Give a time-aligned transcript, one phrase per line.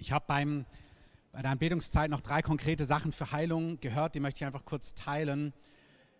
[0.00, 0.64] Ich habe beim,
[1.32, 4.94] bei der Anbetungszeit noch drei konkrete Sachen für Heilung gehört, die möchte ich einfach kurz
[4.94, 5.52] teilen.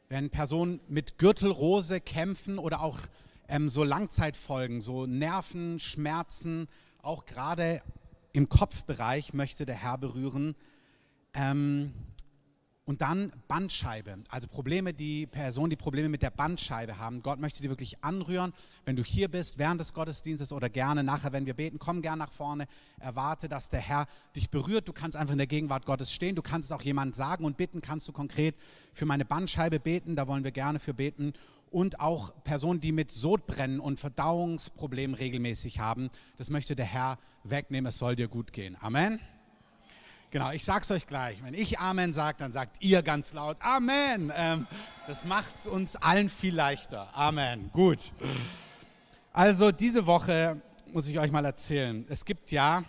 [0.08, 2.98] Wenn Personen mit Gürtelrose kämpfen oder auch
[3.46, 6.66] ähm, so Langzeitfolgen, so Nerven, Schmerzen,
[7.02, 7.80] auch gerade
[8.32, 10.56] im Kopfbereich möchte der Herr berühren.
[11.32, 11.92] Ähm,
[12.88, 17.20] und dann Bandscheibe, also Probleme, die Personen, die Probleme mit der Bandscheibe haben.
[17.20, 18.54] Gott möchte die wirklich anrühren.
[18.86, 22.20] Wenn du hier bist, während des Gottesdienstes oder gerne nachher, wenn wir beten, komm gerne
[22.20, 22.66] nach vorne.
[22.98, 24.88] Erwarte, dass der Herr dich berührt.
[24.88, 26.34] Du kannst einfach in der Gegenwart Gottes stehen.
[26.34, 27.82] Du kannst es auch jemand sagen und bitten.
[27.82, 28.56] Kannst du konkret
[28.94, 30.16] für meine Bandscheibe beten.
[30.16, 31.34] Da wollen wir gerne für beten.
[31.70, 36.08] Und auch Personen, die mit Sodbrennen und Verdauungsproblemen regelmäßig haben.
[36.38, 37.90] Das möchte der Herr wegnehmen.
[37.90, 38.78] Es soll dir gut gehen.
[38.80, 39.20] Amen.
[40.30, 41.42] Genau, ich sag's euch gleich.
[41.42, 44.30] Wenn ich Amen sage, dann sagt ihr ganz laut Amen.
[44.36, 44.66] Ähm,
[45.06, 47.08] das macht uns allen viel leichter.
[47.16, 47.70] Amen.
[47.72, 48.12] Gut.
[49.32, 50.60] Also diese Woche
[50.92, 52.04] muss ich euch mal erzählen.
[52.10, 52.84] Es gibt ja,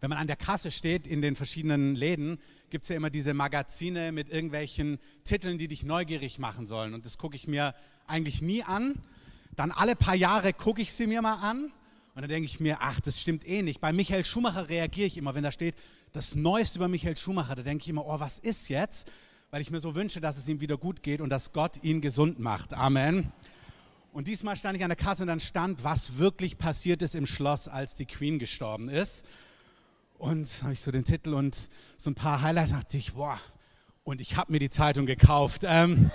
[0.00, 2.38] wenn man an der Kasse steht in den verschiedenen Läden,
[2.70, 6.94] gibt es ja immer diese Magazine mit irgendwelchen Titeln, die dich neugierig machen sollen.
[6.94, 7.74] Und das gucke ich mir
[8.06, 8.94] eigentlich nie an.
[9.54, 11.64] Dann alle paar Jahre gucke ich sie mir mal an.
[12.14, 13.80] Und dann denke ich mir, ach, das stimmt eh nicht.
[13.80, 15.74] Bei Michael Schumacher reagiere ich immer, wenn da steht,
[16.12, 19.10] das Neueste über Michael Schumacher, da denke ich immer, oh, was ist jetzt?
[19.50, 22.00] Weil ich mir so wünsche, dass es ihm wieder gut geht und dass Gott ihn
[22.00, 22.74] gesund macht.
[22.74, 23.32] Amen.
[24.12, 27.24] Und diesmal stand ich an der Kasse und dann stand, was wirklich passiert ist im
[27.24, 29.24] Schloss, als die Queen gestorben ist.
[30.18, 33.38] Und habe ich so den Titel und so ein paar Highlights, dachte ich, boah,
[34.04, 35.62] und ich habe mir die Zeitung gekauft.
[35.64, 36.10] Ähm,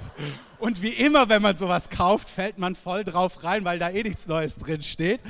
[0.60, 4.04] und wie immer, wenn man sowas kauft, fällt man voll drauf rein, weil da eh
[4.04, 5.20] nichts Neues drin steht.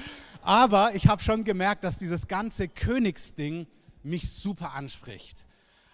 [0.43, 3.67] Aber ich habe schon gemerkt, dass dieses ganze Königsding
[4.05, 5.45] mich super anspricht.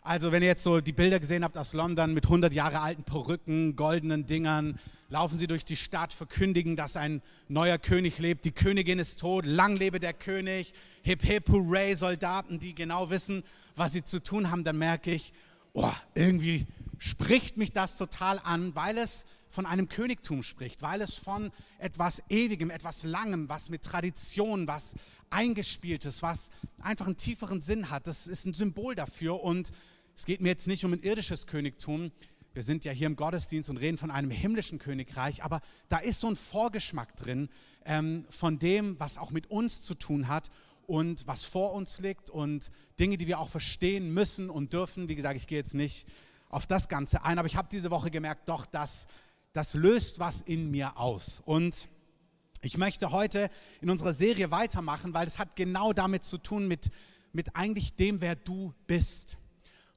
[0.02, 3.02] Also wenn ihr jetzt so die Bilder gesehen habt aus London mit 100 Jahre alten
[3.02, 4.78] Perücken, goldenen Dingern,
[5.10, 9.44] laufen sie durch die Stadt, verkündigen, dass ein neuer König lebt, die Königin ist tot,
[9.44, 13.42] lang lebe der König, hip hip hooray, Soldaten, die genau wissen,
[13.76, 15.32] was sie zu tun haben, dann merke ich,
[15.72, 16.66] oh, irgendwie
[16.98, 22.22] spricht mich das total an, weil es von einem Königtum spricht, weil es von etwas
[22.28, 24.94] Ewigem, etwas Langem, was mit Tradition, was
[25.30, 26.50] Eingespieltes, was
[26.80, 28.06] einfach einen tieferen Sinn hat.
[28.06, 29.72] Das ist ein Symbol dafür und
[30.14, 32.10] es geht mir jetzt nicht um ein irdisches Königtum.
[32.52, 36.20] Wir sind ja hier im Gottesdienst und reden von einem himmlischen Königreich, aber da ist
[36.20, 37.48] so ein Vorgeschmack drin
[37.84, 40.50] ähm, von dem, was auch mit uns zu tun hat
[40.86, 45.08] und was vor uns liegt und Dinge, die wir auch verstehen müssen und dürfen.
[45.08, 46.08] Wie gesagt, ich gehe jetzt nicht
[46.48, 49.06] auf das Ganze ein, aber ich habe diese Woche gemerkt, doch, das,
[49.52, 51.42] das löst was in mir aus.
[51.44, 51.88] Und
[52.60, 56.90] ich möchte heute in unserer Serie weitermachen, weil es hat genau damit zu tun, mit,
[57.32, 59.38] mit eigentlich dem, wer du bist.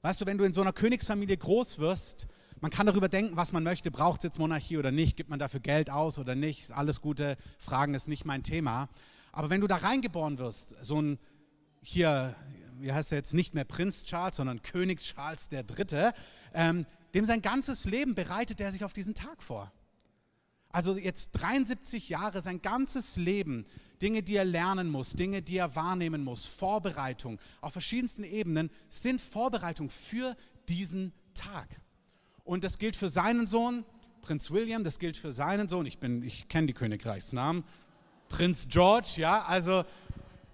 [0.01, 2.27] Weißt du, wenn du in so einer Königsfamilie groß wirst,
[2.59, 5.39] man kann darüber denken, was man möchte, braucht es jetzt Monarchie oder nicht, gibt man
[5.39, 8.89] dafür Geld aus oder nicht, alles gute Fragen ist nicht mein Thema.
[9.31, 11.17] Aber wenn du da reingeboren wirst, so ein
[11.81, 12.35] hier,
[12.79, 16.11] wie heißt er jetzt, nicht mehr Prinz Charles, sondern König Charles III.,
[16.53, 19.71] ähm, dem sein ganzes Leben bereitet er sich auf diesen Tag vor.
[20.71, 23.65] Also jetzt 73 Jahre, sein ganzes Leben,
[24.01, 29.21] Dinge, die er lernen muss, Dinge, die er wahrnehmen muss, Vorbereitung auf verschiedensten Ebenen, sind
[29.21, 30.35] Vorbereitung für
[30.69, 31.81] diesen Tag.
[32.43, 33.85] Und das gilt für seinen Sohn,
[34.21, 37.63] Prinz William, das gilt für seinen Sohn, ich, ich kenne die Königreichsnamen,
[38.29, 39.83] Prinz George, ja, also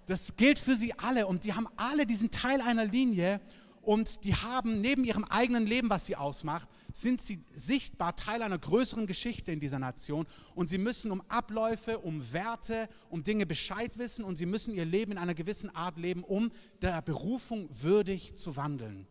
[0.06, 3.40] das gilt für sie alle und die haben alle diesen Teil einer Linie
[3.88, 8.58] und die haben neben ihrem eigenen Leben, was sie ausmacht, sind sie sichtbar Teil einer
[8.58, 13.96] größeren Geschichte in dieser Nation und sie müssen um Abläufe, um Werte, um Dinge Bescheid
[13.96, 18.36] wissen und sie müssen ihr Leben in einer gewissen Art leben, um der Berufung würdig
[18.36, 19.06] zu wandeln.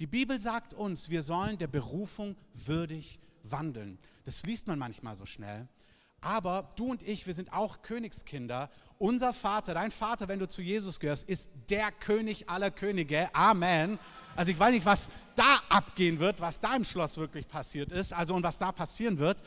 [0.00, 4.00] Die Bibel sagt uns, wir sollen der Berufung würdig wandeln.
[4.24, 5.68] Das liest man manchmal so schnell.
[6.24, 8.70] Aber du und ich, wir sind auch Königskinder.
[8.98, 13.28] Unser Vater, dein Vater, wenn du zu Jesus gehörst, ist der König aller Könige.
[13.34, 13.98] Amen.
[14.36, 18.12] Also ich weiß nicht, was da abgehen wird, was da im Schloss wirklich passiert ist,
[18.12, 19.42] also und was da passieren wird.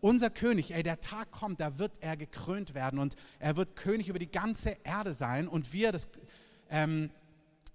[0.00, 4.08] Unser König, ey, der Tag kommt, da wird er gekrönt werden und er wird König
[4.08, 5.46] über die ganze Erde sein.
[5.46, 6.08] Und wir, das
[6.70, 7.10] ähm,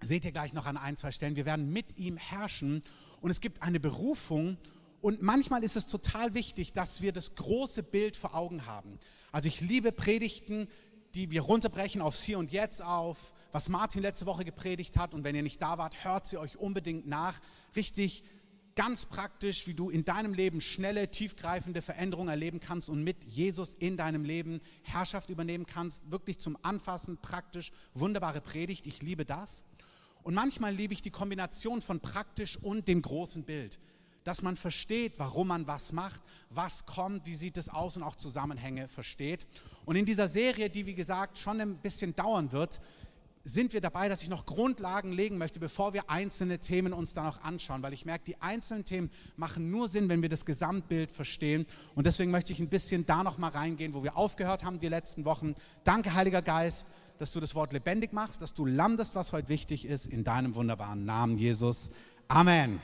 [0.01, 2.83] seht ihr gleich noch an ein, zwei Stellen, wir werden mit ihm herrschen.
[3.21, 4.57] Und es gibt eine Berufung
[5.01, 8.99] und manchmal ist es total wichtig, dass wir das große Bild vor Augen haben.
[9.31, 10.67] Also ich liebe Predigten,
[11.15, 15.13] die wir runterbrechen aufs Hier und Jetzt auf, was Martin letzte Woche gepredigt hat.
[15.13, 17.39] Und wenn ihr nicht da wart, hört sie euch unbedingt nach.
[17.75, 18.23] Richtig
[18.75, 23.73] ganz praktisch, wie du in deinem Leben schnelle, tiefgreifende Veränderungen erleben kannst und mit Jesus
[23.73, 26.09] in deinem Leben Herrschaft übernehmen kannst.
[26.11, 28.85] Wirklich zum Anfassen, praktisch, wunderbare Predigt.
[28.85, 29.63] Ich liebe das.
[30.23, 33.79] Und manchmal liebe ich die Kombination von praktisch und dem großen Bild
[34.23, 38.15] dass man versteht, warum man was macht, was kommt, wie sieht es aus und auch
[38.15, 39.47] Zusammenhänge versteht.
[39.85, 42.79] Und in dieser Serie, die wie gesagt schon ein bisschen dauern wird,
[43.43, 47.25] sind wir dabei, dass ich noch Grundlagen legen möchte, bevor wir einzelne Themen uns dann
[47.25, 51.11] auch anschauen, weil ich merke, die einzelnen Themen machen nur Sinn, wenn wir das Gesamtbild
[51.11, 51.65] verstehen.
[51.95, 54.87] Und deswegen möchte ich ein bisschen da noch mal reingehen, wo wir aufgehört haben die
[54.87, 55.55] letzten Wochen.
[55.83, 56.85] Danke, Heiliger Geist,
[57.17, 60.55] dass du das Wort lebendig machst, dass du landest, was heute wichtig ist, in deinem
[60.55, 61.89] wunderbaren Namen, Jesus.
[62.27, 62.79] Amen.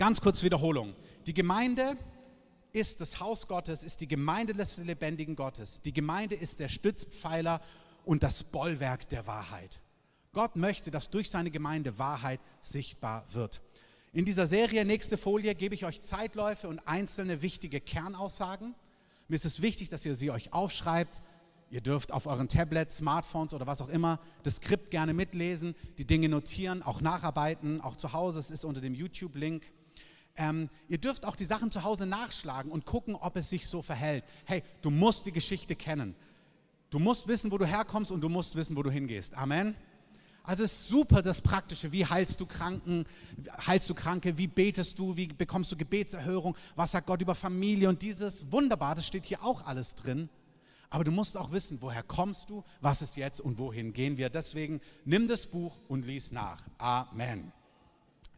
[0.00, 0.94] Ganz kurz Wiederholung.
[1.26, 1.94] Die Gemeinde
[2.72, 5.82] ist das Haus Gottes, ist die Gemeinde des lebendigen Gottes.
[5.82, 7.60] Die Gemeinde ist der Stützpfeiler
[8.06, 9.78] und das Bollwerk der Wahrheit.
[10.32, 13.60] Gott möchte, dass durch seine Gemeinde Wahrheit sichtbar wird.
[14.14, 18.74] In dieser Serie, nächste Folie, gebe ich euch Zeitläufe und einzelne wichtige Kernaussagen.
[19.28, 21.20] Mir ist es wichtig, dass ihr sie euch aufschreibt.
[21.68, 26.06] Ihr dürft auf euren Tablets, Smartphones oder was auch immer das Skript gerne mitlesen, die
[26.06, 28.40] Dinge notieren, auch nacharbeiten, auch zu Hause.
[28.40, 29.70] Es ist unter dem YouTube-Link.
[30.36, 33.82] Ähm, ihr dürft auch die Sachen zu Hause nachschlagen und gucken, ob es sich so
[33.82, 34.24] verhält.
[34.44, 36.14] Hey, du musst die Geschichte kennen.
[36.90, 39.34] Du musst wissen, wo du herkommst und du musst wissen, wo du hingehst.
[39.34, 39.74] Amen.
[40.42, 41.92] Also es ist super das Praktische.
[41.92, 43.04] Wie heilst du Kranken?
[43.66, 44.36] Heilst du Kranke?
[44.38, 45.16] Wie betest du?
[45.16, 46.56] Wie bekommst du Gebetserhörung?
[46.74, 47.88] Was sagt Gott über Familie?
[47.88, 50.28] Und dieses wunderbar, das steht hier auch alles drin.
[50.88, 52.64] Aber du musst auch wissen, woher kommst du?
[52.80, 54.28] Was ist jetzt und wohin gehen wir?
[54.28, 56.60] Deswegen nimm das Buch und lies nach.
[56.78, 57.52] Amen.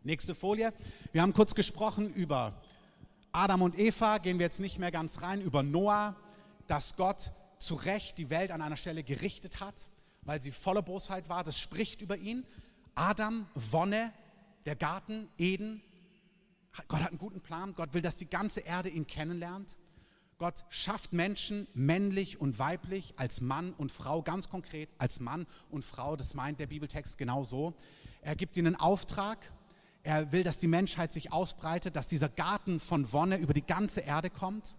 [0.05, 0.75] Nächste Folie.
[1.13, 2.61] Wir haben kurz gesprochen über
[3.31, 4.19] Adam und Eva.
[4.19, 5.41] Gehen wir jetzt nicht mehr ganz rein.
[5.41, 6.17] Über Noah,
[6.67, 9.89] dass Gott zu Recht die Welt an einer Stelle gerichtet hat,
[10.23, 11.45] weil sie voller Bosheit war.
[11.45, 12.45] Das spricht über ihn.
[12.97, 14.13] Adam, Wonne,
[14.67, 15.81] der Garten, Eden.
[16.89, 17.73] Gott hat einen guten Plan.
[17.77, 19.77] Gott will, dass die ganze Erde ihn kennenlernt.
[20.39, 25.85] Gott schafft Menschen männlich und weiblich als Mann und Frau, ganz konkret als Mann und
[25.85, 26.17] Frau.
[26.17, 27.75] Das meint der Bibeltext genau so.
[28.21, 29.39] Er gibt ihnen einen Auftrag.
[30.03, 34.01] Er will, dass die Menschheit sich ausbreitet, dass dieser Garten von Wonne über die ganze
[34.01, 34.77] Erde kommt.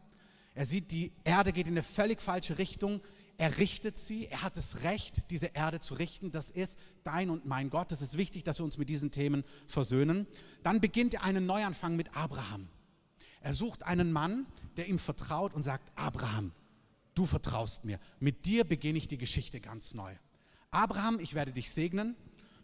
[0.54, 3.02] Er sieht, die Erde geht in eine völlig falsche Richtung.
[3.38, 4.28] Er richtet sie.
[4.28, 6.31] Er hat das Recht, diese Erde zu richten.
[6.31, 7.92] Das ist dein und mein Gott.
[7.92, 10.28] Es ist wichtig, dass wir uns mit diesen Themen versöhnen.
[10.62, 12.68] Dann beginnt er einen Neuanfang mit Abraham.
[13.42, 14.46] Er sucht einen Mann,
[14.78, 16.52] der ihm vertraut und sagt, Abraham,
[17.16, 18.00] du vertraust mir.
[18.20, 20.14] Mit dir beginne ich die Geschichte ganz neu.
[20.72, 22.16] Abraham, ich werde dich segnen.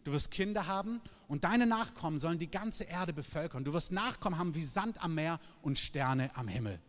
[0.03, 3.63] Du wirst Kinder haben und deine Nachkommen sollen die ganze Erde bevölkern.
[3.63, 6.79] Du wirst Nachkommen haben wie Sand am Meer und Sterne am Himmel.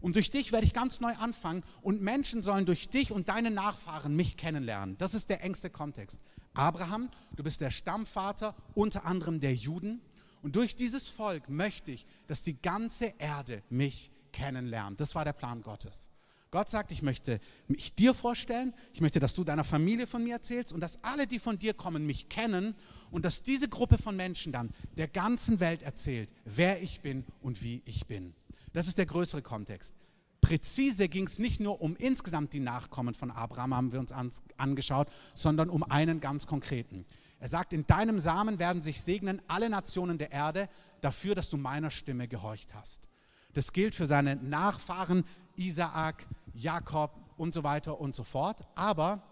[0.00, 3.50] Und durch dich werde ich ganz neu anfangen und Menschen sollen durch dich und deine
[3.50, 4.98] Nachfahren mich kennenlernen.
[4.98, 6.20] Das ist der engste Kontext.
[6.52, 10.00] Abraham, du bist der Stammvater unter anderem der Juden.
[10.42, 15.00] Und durch dieses Volk möchte ich, dass die ganze Erde mich kennenlernt.
[15.00, 16.08] Das war der Plan Gottes.
[16.54, 20.34] Gott sagt, ich möchte mich dir vorstellen, ich möchte, dass du deiner Familie von mir
[20.34, 22.76] erzählst und dass alle, die von dir kommen, mich kennen
[23.10, 27.60] und dass diese Gruppe von Menschen dann der ganzen Welt erzählt, wer ich bin und
[27.64, 28.34] wie ich bin.
[28.72, 29.96] Das ist der größere Kontext.
[30.42, 34.12] Präzise ging es nicht nur um insgesamt die Nachkommen von Abraham, haben wir uns
[34.56, 37.04] angeschaut, sondern um einen ganz konkreten.
[37.40, 40.68] Er sagt, in deinem Samen werden sich segnen alle Nationen der Erde
[41.00, 43.08] dafür, dass du meiner Stimme gehorcht hast.
[43.54, 45.24] Das gilt für seine Nachfahren
[45.56, 48.66] Isaak, Jakob und so weiter und so fort.
[48.74, 49.22] Aber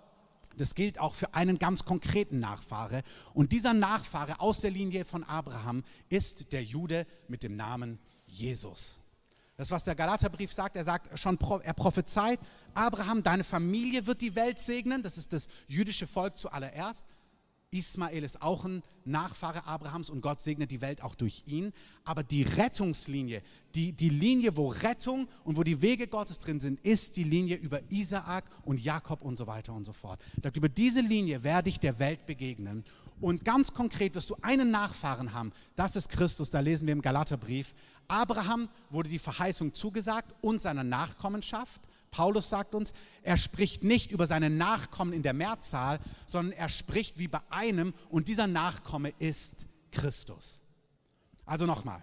[0.57, 3.03] das gilt auch für einen ganz konkreten Nachfahre.
[3.35, 9.01] Und dieser Nachfahre aus der Linie von Abraham ist der Jude mit dem Namen Jesus.
[9.57, 12.41] Das, was der Galaterbrief sagt, er sagt schon, er prophezeit,
[12.75, 15.03] Abraham, deine Familie wird die Welt segnen.
[15.03, 17.07] Das ist das jüdische Volk zuallererst.
[17.73, 21.73] Ismael ist auch ein Nachfahre Abrahams und Gott segnet die Welt auch durch ihn.
[22.05, 23.43] Aber die Rettungslinie,
[23.75, 27.57] die, die Linie, wo Rettung und wo die Wege Gottes drin sind, ist die Linie
[27.57, 30.21] über Isaak und Jakob und so weiter und so fort.
[30.37, 32.85] Er sagt, über diese Linie werde ich der Welt begegnen.
[33.21, 35.53] Und ganz konkret wirst du einen Nachfahren haben.
[35.75, 37.75] Das ist Christus, da lesen wir im Galaterbrief.
[38.09, 41.81] Abraham wurde die Verheißung zugesagt und seiner Nachkommenschaft.
[42.13, 42.93] Paulus sagt uns,
[43.23, 47.95] er spricht nicht über seine Nachkommen in der Mehrzahl, sondern er spricht wie bei einem
[48.11, 50.61] und dieser Nachkomme ist Christus.
[51.47, 52.01] Also nochmal,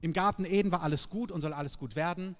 [0.00, 2.36] im Garten Eden war alles gut und soll alles gut werden.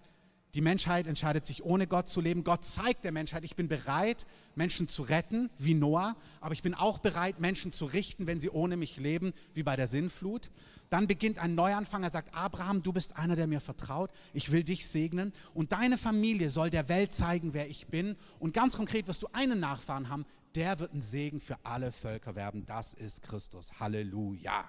[0.54, 2.44] Die Menschheit entscheidet sich, ohne Gott zu leben.
[2.44, 6.74] Gott zeigt der Menschheit, ich bin bereit, Menschen zu retten, wie Noah, aber ich bin
[6.74, 10.52] auch bereit, Menschen zu richten, wenn sie ohne mich leben, wie bei der Sinnflut.
[10.90, 12.04] Dann beginnt ein Neuanfang.
[12.04, 14.10] Er sagt, Abraham, du bist einer, der mir vertraut.
[14.32, 15.32] Ich will dich segnen.
[15.54, 18.16] Und deine Familie soll der Welt zeigen, wer ich bin.
[18.38, 22.36] Und ganz konkret wirst du einen Nachfahren haben, der wird ein Segen für alle Völker
[22.36, 22.64] werden.
[22.64, 23.80] Das ist Christus.
[23.80, 24.64] Halleluja.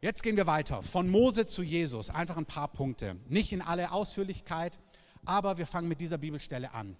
[0.00, 0.80] Jetzt gehen wir weiter.
[0.84, 2.08] Von Mose zu Jesus.
[2.08, 3.16] Einfach ein paar Punkte.
[3.28, 4.78] Nicht in alle Ausführlichkeit,
[5.24, 6.96] aber wir fangen mit dieser Bibelstelle an.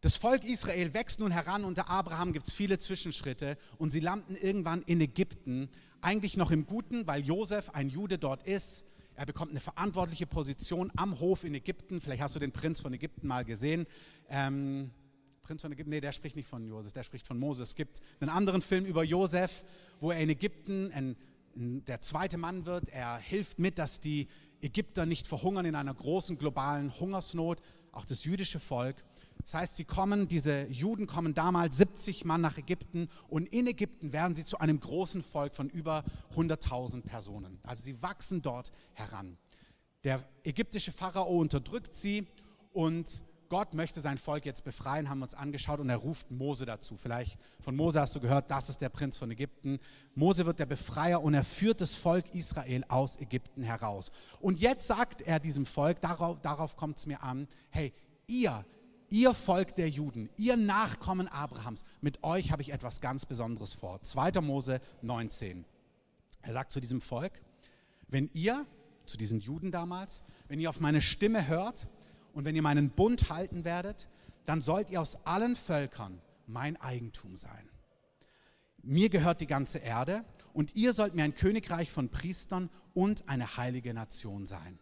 [0.00, 1.64] Das Volk Israel wächst nun heran.
[1.64, 5.68] Unter Abraham gibt es viele Zwischenschritte und sie landen irgendwann in Ägypten.
[6.00, 8.86] Eigentlich noch im Guten, weil Josef ein Jude dort ist.
[9.14, 12.00] Er bekommt eine verantwortliche Position am Hof in Ägypten.
[12.00, 13.86] Vielleicht hast du den Prinz von Ägypten mal gesehen.
[14.30, 14.92] Ähm,
[15.42, 17.70] Prinz von Ägypten, nee, der spricht nicht von Josef, der spricht von Moses.
[17.70, 19.62] Es gibt einen anderen Film über Josef,
[20.00, 21.16] wo er in Ägypten ein,
[21.54, 22.88] der zweite Mann wird.
[22.88, 24.28] Er hilft mit, dass die
[24.60, 27.60] Ägypter nicht verhungern in einer großen globalen Hungersnot,
[27.92, 28.96] auch das jüdische Volk.
[29.42, 34.12] Das heißt, sie kommen, diese Juden kommen damals 70 Mann nach Ägypten und in Ägypten
[34.12, 37.58] werden sie zu einem großen Volk von über 100.000 Personen.
[37.62, 39.36] Also sie wachsen dort heran.
[40.04, 42.26] Der ägyptische Pharao unterdrückt sie
[42.72, 46.66] und Gott möchte sein Volk jetzt befreien, haben wir uns angeschaut und er ruft Mose
[46.66, 46.96] dazu.
[46.96, 49.78] Vielleicht von Mose hast du gehört, das ist der Prinz von Ägypten.
[50.14, 54.10] Mose wird der Befreier und er führt das Volk Israel aus Ägypten heraus.
[54.40, 57.92] Und jetzt sagt er diesem Volk, darauf, darauf kommt es mir an, hey,
[58.26, 58.64] ihr,
[59.10, 64.02] ihr Volk der Juden, ihr Nachkommen Abrahams, mit euch habe ich etwas ganz Besonderes vor.
[64.02, 64.40] 2.
[64.40, 65.64] Mose 19.
[66.42, 67.40] Er sagt zu diesem Volk,
[68.08, 68.66] wenn ihr,
[69.06, 71.88] zu diesen Juden damals, wenn ihr auf meine Stimme hört,
[72.34, 74.08] und wenn ihr meinen Bund halten werdet,
[74.44, 77.68] dann sollt ihr aus allen Völkern mein Eigentum sein.
[78.82, 83.56] Mir gehört die ganze Erde und ihr sollt mir ein Königreich von Priestern und eine
[83.56, 84.78] heilige Nation sein.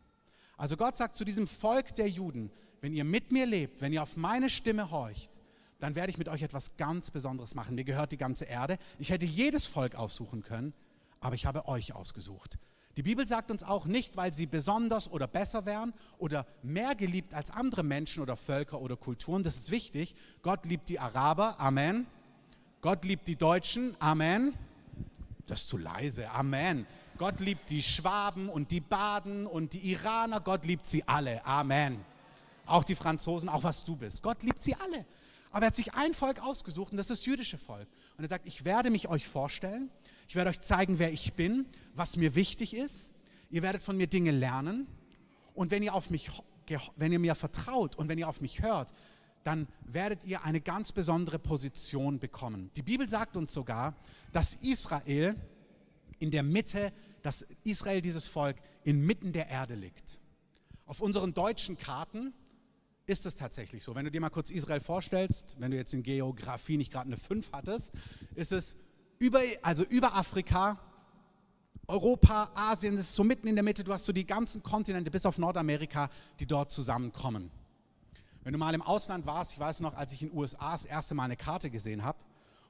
[0.57, 4.03] Also Gott sagt zu diesem Volk der Juden, wenn ihr mit mir lebt, wenn ihr
[4.03, 5.31] auf meine Stimme horcht,
[5.79, 7.75] dann werde ich mit euch etwas ganz Besonderes machen.
[7.75, 8.79] Mir gehört die ganze Erde.
[8.99, 10.75] Ich hätte jedes Volk aussuchen können,
[11.21, 12.59] aber ich habe euch ausgesucht.
[12.97, 17.33] Die Bibel sagt uns auch nicht, weil sie besonders oder besser wären oder mehr geliebt
[17.33, 19.43] als andere Menschen oder Völker oder Kulturen.
[19.43, 20.15] Das ist wichtig.
[20.43, 21.59] Gott liebt die Araber.
[21.59, 22.07] Amen.
[22.83, 23.97] Gott liebt die Deutschen.
[23.99, 24.53] Amen.
[25.47, 26.31] Das ist zu leise.
[26.31, 26.87] Amen.
[27.17, 30.41] Gott liebt die Schwaben und die Baden und die Iraner.
[30.41, 31.45] Gott liebt sie alle.
[31.47, 32.05] Amen.
[32.67, 34.23] Auch die Franzosen, auch was du bist.
[34.23, 35.07] Gott liebt sie alle.
[35.51, 37.87] Aber er hat sich ein Volk ausgesucht und das ist das jüdische Volk.
[38.17, 39.91] Und er sagt, ich werde mich euch vorstellen
[40.33, 43.13] ich werde euch zeigen, wer ich bin, was mir wichtig ist.
[43.51, 44.87] Ihr werdet von mir Dinge lernen.
[45.53, 46.31] Und wenn ihr, auf mich,
[46.97, 48.95] wenn ihr mir vertraut und wenn ihr auf mich hört,
[49.45, 52.71] dann werdet ihr eine ganz besondere Position bekommen.
[52.77, 53.95] Die Bibel sagt uns sogar,
[54.33, 55.37] dass Israel
[56.19, 60.19] in der Mitte, dass Israel, dieses Volk, inmitten der Erde liegt.
[60.87, 62.33] Auf unseren deutschen Karten
[63.05, 63.95] ist es tatsächlich so.
[63.95, 67.19] Wenn du dir mal kurz Israel vorstellst, wenn du jetzt in Geografie nicht gerade eine
[67.19, 67.93] 5 hattest,
[68.35, 68.77] ist es
[69.23, 70.81] über, also über Afrika,
[71.87, 75.13] Europa, Asien, das ist so mitten in der Mitte, du hast so die ganzen Kontinente
[75.13, 76.11] bis auf Nordamerika,
[76.41, 77.53] die dort zusammenkommen.
[78.43, 80.85] Wenn du mal im Ausland warst, ich weiß noch, als ich in den USA das
[80.85, 82.19] erste Mal eine Karte gesehen habe,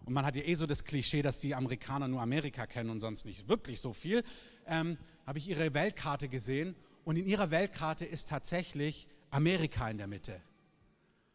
[0.05, 3.01] und man hat ja eh so das Klischee, dass die Amerikaner nur Amerika kennen und
[3.01, 4.23] sonst nicht wirklich so viel,
[4.67, 10.09] ähm, habe ich ihre Weltkarte gesehen und in ihrer Weltkarte ist tatsächlich Amerika in der
[10.09, 10.39] Mitte.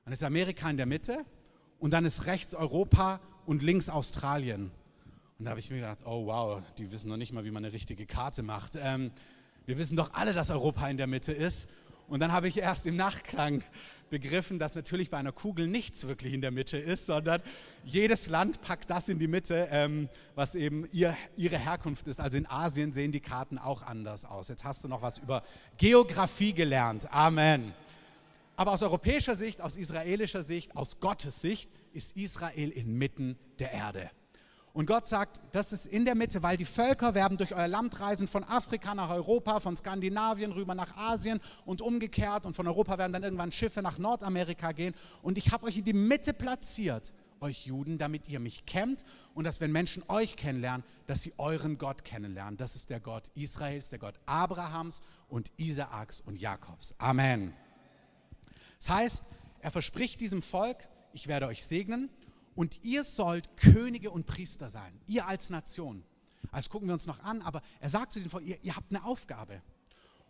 [0.04, 1.26] Dann ist Amerika in der Mitte
[1.80, 4.72] und dann ist rechts Europa und links Australien.
[5.40, 7.64] Und da habe ich mir gedacht, oh wow, die wissen noch nicht mal, wie man
[7.64, 8.74] eine richtige Karte macht.
[8.76, 9.12] Ähm,
[9.66, 11.70] wir wissen doch alle, dass Europa in der Mitte ist.
[12.08, 13.64] Und dann habe ich erst im Nachklang
[14.10, 17.42] begriffen, dass natürlich bei einer Kugel nichts wirklich in der Mitte ist, sondern
[17.84, 22.20] jedes Land packt das in die Mitte, ähm, was eben ihr, ihre Herkunft ist.
[22.20, 24.48] Also in Asien sehen die Karten auch anders aus.
[24.48, 25.44] Jetzt hast du noch was über
[25.78, 27.12] Geografie gelernt.
[27.14, 27.74] Amen.
[28.56, 34.10] Aber aus europäischer Sicht, aus israelischer Sicht, aus Gottes Sicht ist Israel inmitten der Erde.
[34.78, 38.00] Und Gott sagt, das ist in der Mitte, weil die Völker werden durch euer Land
[38.00, 42.46] reisen von Afrika nach Europa, von Skandinavien rüber nach Asien und umgekehrt.
[42.46, 44.94] Und von Europa werden dann irgendwann Schiffe nach Nordamerika gehen.
[45.24, 49.04] Und ich habe euch in die Mitte platziert, euch Juden, damit ihr mich kennt
[49.34, 52.56] und dass, wenn Menschen euch kennenlernen, dass sie euren Gott kennenlernen.
[52.58, 56.94] Das ist der Gott Israels, der Gott Abrahams und Isaaks und Jakobs.
[57.00, 57.52] Amen.
[58.78, 59.26] Das heißt,
[59.60, 62.12] er verspricht diesem Volk, ich werde euch segnen
[62.58, 66.04] und ihr sollt Könige und Priester sein, ihr als Nation.
[66.52, 68.92] Also gucken wir uns noch an, aber er sagt zu diesem Volk, ihr, ihr habt
[68.92, 69.62] eine Aufgabe.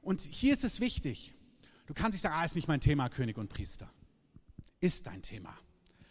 [0.01, 1.34] Und hier ist es wichtig,
[1.86, 3.89] du kannst nicht sagen, ah, ist nicht mein Thema, König und Priester.
[4.81, 5.57] Ist dein Thema.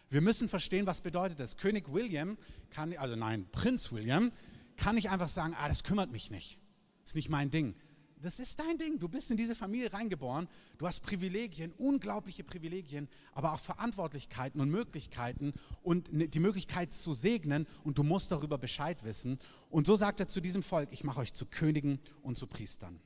[0.08, 1.58] Wir müssen verstehen, was bedeutet das.
[1.58, 2.38] König William
[2.70, 4.32] kann, also nein, Prinz William
[4.78, 6.58] kann nicht einfach sagen, ah, das kümmert mich nicht.
[7.04, 7.74] Ist nicht mein Ding
[8.22, 8.98] das ist dein Ding.
[8.98, 10.48] Du bist in diese Familie reingeboren.
[10.78, 17.12] Du hast Privilegien, unglaubliche Privilegien, aber auch Verantwortlichkeiten und Möglichkeiten und ne, die Möglichkeit zu
[17.12, 19.38] segnen und du musst darüber Bescheid wissen.
[19.70, 23.00] Und so sagt er zu diesem Volk, ich mache euch zu Königen und zu Priestern.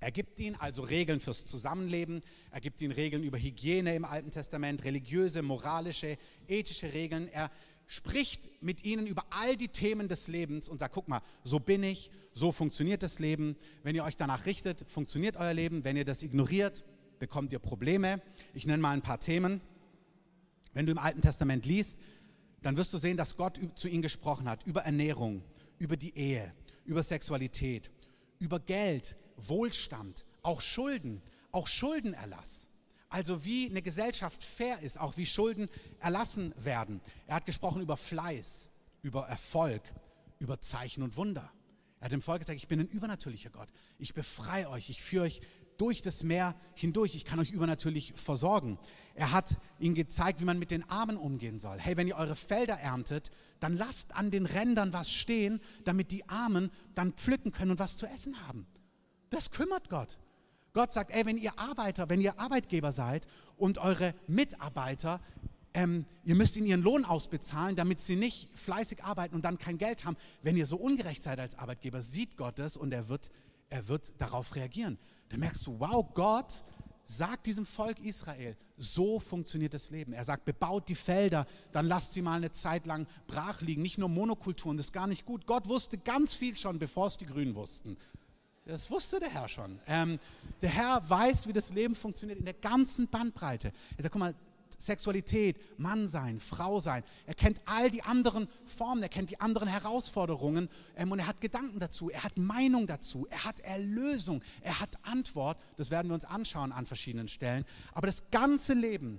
[0.00, 2.20] Er gibt ihnen also Regeln fürs Zusammenleben,
[2.50, 7.28] er gibt ihnen Regeln über Hygiene im Alten Testament, religiöse, moralische, ethische Regeln.
[7.28, 7.50] Er
[7.88, 11.82] spricht mit ihnen über all die Themen des Lebens und sagt, guck mal, so bin
[11.82, 13.56] ich, so funktioniert das Leben.
[13.82, 15.84] Wenn ihr euch danach richtet, funktioniert euer Leben.
[15.84, 16.84] Wenn ihr das ignoriert,
[17.18, 18.20] bekommt ihr Probleme.
[18.52, 19.62] Ich nenne mal ein paar Themen.
[20.74, 21.98] Wenn du im Alten Testament liest,
[22.60, 25.42] dann wirst du sehen, dass Gott zu ihnen gesprochen hat über Ernährung,
[25.78, 26.52] über die Ehe,
[26.84, 27.90] über Sexualität,
[28.38, 32.67] über Geld, Wohlstand, auch Schulden, auch Schuldenerlass.
[33.08, 37.00] Also wie eine Gesellschaft fair ist, auch wie Schulden erlassen werden.
[37.26, 38.70] Er hat gesprochen über Fleiß,
[39.02, 39.82] über Erfolg,
[40.38, 41.50] über Zeichen und Wunder.
[42.00, 43.68] Er hat dem Volk gesagt, ich bin ein übernatürlicher Gott.
[43.98, 45.40] Ich befreie euch, ich führe euch
[45.78, 47.14] durch das Meer hindurch.
[47.14, 48.78] Ich kann euch übernatürlich versorgen.
[49.14, 51.78] Er hat ihnen gezeigt, wie man mit den Armen umgehen soll.
[51.78, 56.28] Hey, wenn ihr eure Felder erntet, dann lasst an den Rändern was stehen, damit die
[56.28, 58.66] Armen dann pflücken können und was zu essen haben.
[59.30, 60.18] Das kümmert Gott.
[60.78, 65.20] Gott sagt, ey, wenn ihr Arbeiter, wenn ihr Arbeitgeber seid und eure Mitarbeiter,
[65.74, 69.76] ähm, ihr müsst ihnen ihren Lohn ausbezahlen, damit sie nicht fleißig arbeiten und dann kein
[69.76, 70.16] Geld haben.
[70.40, 73.32] Wenn ihr so ungerecht seid als Arbeitgeber, sieht Gott das und er wird,
[73.70, 74.98] er wird darauf reagieren.
[75.30, 76.62] Dann merkst du, wow, Gott
[77.06, 80.12] sagt diesem Volk Israel, so funktioniert das Leben.
[80.12, 83.82] Er sagt, bebaut die Felder, dann lasst sie mal eine Zeit lang brach liegen.
[83.82, 85.44] Nicht nur Monokulturen, das ist gar nicht gut.
[85.44, 87.96] Gott wusste ganz viel schon, bevor es die Grünen wussten.
[88.68, 89.80] Das wusste der Herr schon.
[89.86, 90.18] Ähm,
[90.60, 93.72] der Herr weiß, wie das Leben funktioniert in der ganzen Bandbreite.
[93.96, 94.34] Er sagt, guck mal,
[94.76, 97.02] Sexualität, Mann sein, Frau sein.
[97.24, 101.40] Er kennt all die anderen Formen, er kennt die anderen Herausforderungen ähm, und er hat
[101.40, 105.58] Gedanken dazu, er hat Meinung dazu, er hat Erlösung, er hat Antwort.
[105.76, 107.64] Das werden wir uns anschauen an verschiedenen Stellen.
[107.94, 109.18] Aber das ganze Leben,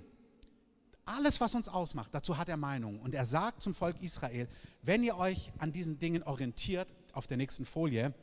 [1.04, 3.00] alles, was uns ausmacht, dazu hat er Meinung.
[3.00, 4.46] Und er sagt zum Volk Israel,
[4.82, 8.14] wenn ihr euch an diesen Dingen orientiert, auf der nächsten Folie,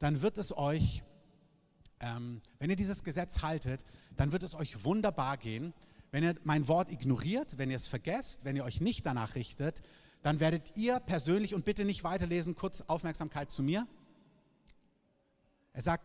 [0.00, 1.02] dann wird es euch,
[2.00, 3.84] ähm, wenn ihr dieses Gesetz haltet,
[4.16, 5.72] dann wird es euch wunderbar gehen.
[6.10, 9.82] Wenn ihr mein Wort ignoriert, wenn ihr es vergesst, wenn ihr euch nicht danach richtet,
[10.22, 13.86] dann werdet ihr persönlich und bitte nicht weiterlesen, kurz Aufmerksamkeit zu mir.
[15.72, 16.04] Er sagt,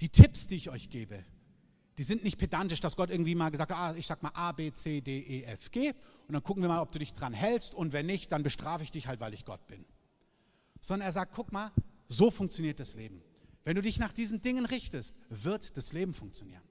[0.00, 1.24] die Tipps, die ich euch gebe,
[1.98, 4.52] die sind nicht pedantisch, dass Gott irgendwie mal gesagt hat, ah, ich sag mal A,
[4.52, 5.92] B, C, D, E, F, G
[6.26, 8.82] und dann gucken wir mal, ob du dich dran hältst und wenn nicht, dann bestrafe
[8.82, 9.84] ich dich halt, weil ich Gott bin.
[10.80, 11.70] Sondern er sagt, guck mal,
[12.10, 13.22] so funktioniert das Leben.
[13.64, 16.62] Wenn du dich nach diesen Dingen richtest, wird das Leben funktionieren.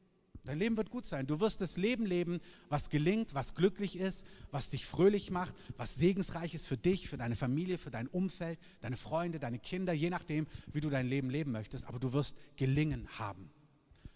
[0.43, 1.27] Dein Leben wird gut sein.
[1.27, 5.95] Du wirst das Leben leben, was gelingt, was glücklich ist, was dich fröhlich macht, was
[5.95, 10.09] segensreich ist für dich, für deine Familie, für dein Umfeld, deine Freunde, deine Kinder, je
[10.09, 11.85] nachdem, wie du dein Leben leben möchtest.
[11.85, 13.51] Aber du wirst gelingen haben.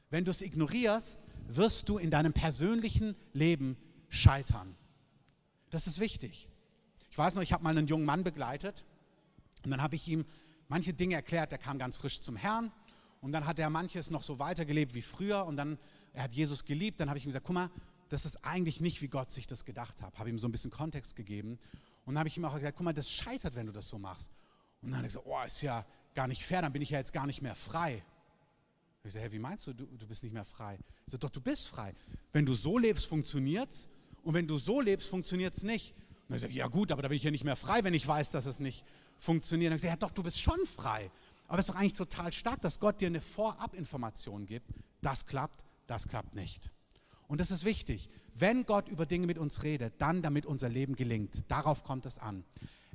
[0.09, 3.77] Wenn du es ignorierst, wirst du in deinem persönlichen Leben
[4.09, 4.75] scheitern.
[5.69, 6.49] Das ist wichtig.
[7.09, 8.85] Ich weiß noch, ich habe mal einen jungen Mann begleitet
[9.63, 10.25] und dann habe ich ihm
[10.67, 11.51] manche Dinge erklärt.
[11.51, 12.71] Der kam ganz frisch zum Herrn
[13.21, 15.77] und dann hat er manches noch so weitergelebt wie früher und dann,
[16.13, 16.99] er hat Jesus geliebt.
[16.99, 17.69] Dann habe ich ihm gesagt, guck mal,
[18.09, 20.19] das ist eigentlich nicht, wie Gott sich das gedacht hat.
[20.19, 21.57] Habe ihm so ein bisschen Kontext gegeben
[22.05, 24.31] und habe ich ihm auch gesagt, guck mal, das scheitert, wenn du das so machst.
[24.81, 26.99] Und dann hat er gesagt, oh, ist ja gar nicht fair, dann bin ich ja
[26.99, 28.03] jetzt gar nicht mehr frei.
[29.05, 30.77] Ich sage, hey, wie meinst du, du, du bist nicht mehr frei?
[31.05, 31.93] Ich sage, doch, du bist frei.
[32.31, 33.89] Wenn du so lebst, funktioniert es.
[34.23, 35.93] Und wenn du so lebst, funktioniert es nicht.
[36.23, 37.93] Und dann sage ich, ja gut, aber da bin ich ja nicht mehr frei, wenn
[37.93, 38.85] ich weiß, dass es nicht
[39.17, 39.73] funktioniert.
[39.73, 41.11] Ich sage, ja doch, du bist schon frei.
[41.47, 44.67] Aber es ist doch eigentlich total stark, dass Gott dir eine Vorabinformation gibt.
[45.01, 46.71] Das klappt, das klappt nicht.
[47.27, 48.09] Und das ist wichtig.
[48.35, 51.43] Wenn Gott über Dinge mit uns redet, dann damit unser Leben gelingt.
[51.49, 52.43] Darauf kommt es an.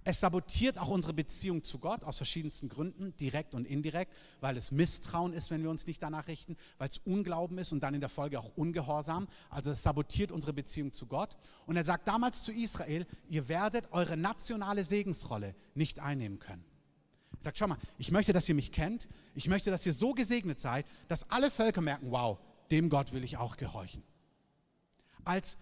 [0.04, 4.70] Es sabotiert auch unsere Beziehung zu Gott aus verschiedensten Gründen, direkt und indirekt, weil es
[4.70, 8.00] Misstrauen ist, wenn wir uns nicht danach richten, weil es Unglauben ist und dann in
[8.00, 9.28] der Folge auch Ungehorsam.
[9.50, 11.36] Also es sabotiert unsere Beziehung zu Gott.
[11.66, 16.64] Und er sagt damals zu Israel, ihr werdet eure nationale Segensrolle nicht einnehmen können.
[17.40, 19.08] Er sagt, schau mal, ich möchte, dass ihr mich kennt.
[19.34, 22.38] Ich möchte, dass ihr so gesegnet seid, dass alle Völker merken, wow,
[22.70, 24.02] dem Gott will ich auch gehorchen.
[25.24, 25.56] Als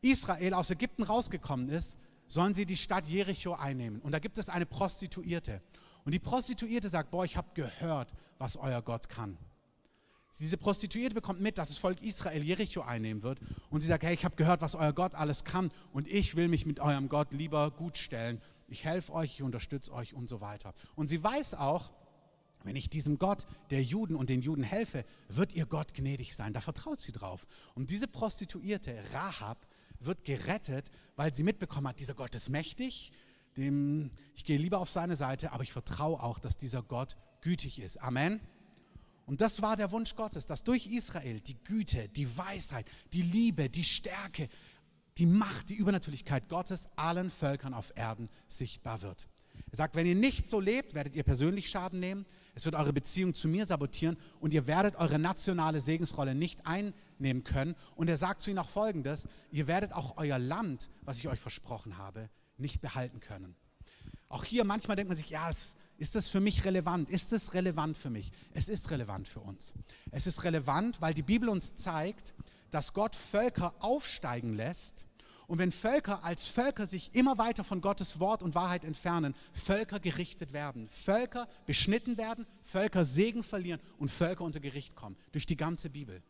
[0.00, 4.00] Israel aus Ägypten rausgekommen ist, sollen sie die Stadt Jericho einnehmen.
[4.00, 5.62] Und da gibt es eine Prostituierte.
[6.04, 9.38] Und die Prostituierte sagt, boah, ich habe gehört, was euer Gott kann.
[10.40, 13.38] Diese Prostituierte bekommt mit, dass das Volk Israel Jericho einnehmen wird.
[13.70, 15.70] Und sie sagt, hey, ich habe gehört, was euer Gott alles kann.
[15.92, 18.40] Und ich will mich mit eurem Gott lieber gut stellen.
[18.66, 20.74] Ich helfe euch, ich unterstütze euch und so weiter.
[20.96, 21.92] Und sie weiß auch,
[22.64, 26.52] wenn ich diesem Gott der Juden und den Juden helfe, wird ihr Gott gnädig sein.
[26.52, 27.46] Da vertraut sie drauf.
[27.74, 29.66] Und diese Prostituierte, Rahab,
[30.00, 33.12] wird gerettet, weil sie mitbekommen hat, dieser Gott ist mächtig,
[33.56, 37.80] dem, ich gehe lieber auf seine Seite, aber ich vertraue auch, dass dieser Gott gütig
[37.80, 38.00] ist.
[38.02, 38.40] Amen.
[39.26, 43.70] Und das war der Wunsch Gottes, dass durch Israel die Güte, die Weisheit, die Liebe,
[43.70, 44.48] die Stärke,
[45.16, 49.28] die Macht, die Übernatürlichkeit Gottes allen Völkern auf Erden sichtbar wird.
[49.70, 52.92] Er sagt, wenn ihr nicht so lebt, werdet ihr persönlich Schaden nehmen, es wird eure
[52.92, 57.74] Beziehung zu mir sabotieren und ihr werdet eure nationale Segensrolle nicht einnehmen können.
[57.96, 61.40] Und er sagt zu ihnen auch Folgendes, ihr werdet auch euer Land, was ich euch
[61.40, 63.56] versprochen habe, nicht behalten können.
[64.28, 65.50] Auch hier manchmal denkt man sich, ja,
[65.96, 67.10] ist das für mich relevant?
[67.10, 68.32] Ist es relevant für mich?
[68.52, 69.74] Es ist relevant für uns.
[70.10, 72.34] Es ist relevant, weil die Bibel uns zeigt,
[72.70, 75.04] dass Gott Völker aufsteigen lässt,
[75.46, 80.00] und wenn Völker als Völker sich immer weiter von Gottes Wort und Wahrheit entfernen, Völker
[80.00, 85.16] gerichtet werden, Völker beschnitten werden, Völker Segen verlieren und Völker unter Gericht kommen.
[85.32, 86.22] Durch die ganze Bibel.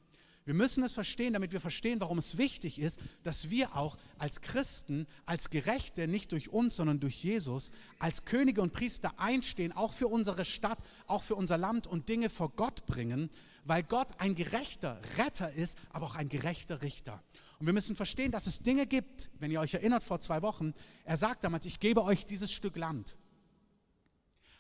[0.47, 4.43] Wir müssen es verstehen, damit wir verstehen, warum es wichtig ist, dass wir auch als
[4.43, 9.95] Christen, als Gerechte, nicht durch uns, sondern durch Jesus, als Könige und Priester einstehen, auch
[9.95, 13.31] für unsere Stadt, auch für unser Land und Dinge vor Gott bringen,
[13.65, 17.23] weil Gott ein gerechter Retter ist, aber auch ein gerechter Richter.
[17.65, 20.75] Und wir müssen verstehen, dass es Dinge gibt, wenn ihr euch erinnert vor zwei Wochen,
[21.07, 23.17] er sagt damals, ich gebe euch dieses Stück Land.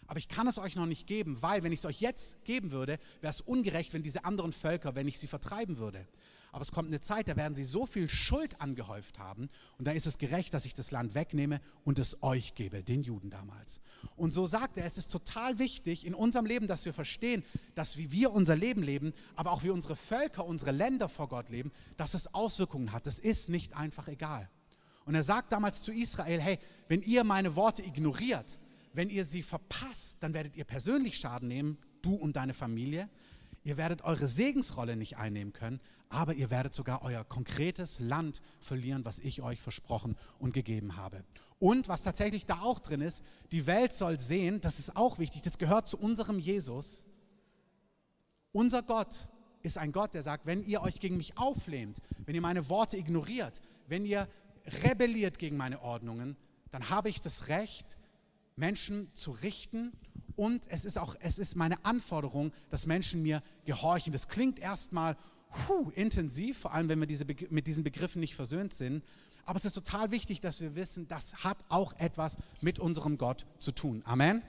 [0.06, 2.70] Aber ich kann es euch noch nicht geben, weil wenn ich es euch jetzt geben
[2.70, 6.08] würde, wäre es ungerecht, wenn diese anderen Völker, wenn ich sie vertreiben würde.
[6.54, 9.90] Aber es kommt eine Zeit, da werden sie so viel Schuld angehäuft haben und da
[9.90, 13.80] ist es gerecht, dass ich das Land wegnehme und es euch gebe, den Juden damals.
[14.14, 17.42] Und so sagt er, es ist total wichtig in unserem Leben, dass wir verstehen,
[17.74, 21.50] dass wie wir unser Leben leben, aber auch wie unsere Völker, unsere Länder vor Gott
[21.50, 23.08] leben, dass es Auswirkungen hat.
[23.08, 24.48] Das ist nicht einfach egal.
[25.06, 28.60] Und er sagt damals zu Israel, hey, wenn ihr meine Worte ignoriert,
[28.92, 33.08] wenn ihr sie verpasst, dann werdet ihr persönlich Schaden nehmen, du und deine Familie.
[33.64, 39.06] Ihr werdet eure Segensrolle nicht einnehmen können, aber ihr werdet sogar euer konkretes Land verlieren,
[39.06, 41.24] was ich euch versprochen und gegeben habe.
[41.58, 45.40] Und was tatsächlich da auch drin ist, die Welt soll sehen, das ist auch wichtig,
[45.42, 47.06] das gehört zu unserem Jesus.
[48.52, 49.28] Unser Gott
[49.62, 52.98] ist ein Gott, der sagt, wenn ihr euch gegen mich auflehnt, wenn ihr meine Worte
[52.98, 54.28] ignoriert, wenn ihr
[54.84, 56.36] rebelliert gegen meine Ordnungen,
[56.70, 57.96] dann habe ich das Recht,
[58.56, 59.92] Menschen zu richten
[60.36, 64.12] und es ist auch es ist meine Anforderung, dass Menschen mir gehorchen.
[64.12, 65.16] Das klingt erstmal
[65.94, 69.04] intensiv, vor allem wenn wir diese, mit diesen Begriffen nicht versöhnt sind.
[69.44, 73.46] Aber es ist total wichtig, dass wir wissen, das hat auch etwas mit unserem Gott
[73.58, 74.02] zu tun.
[74.04, 74.42] Amen.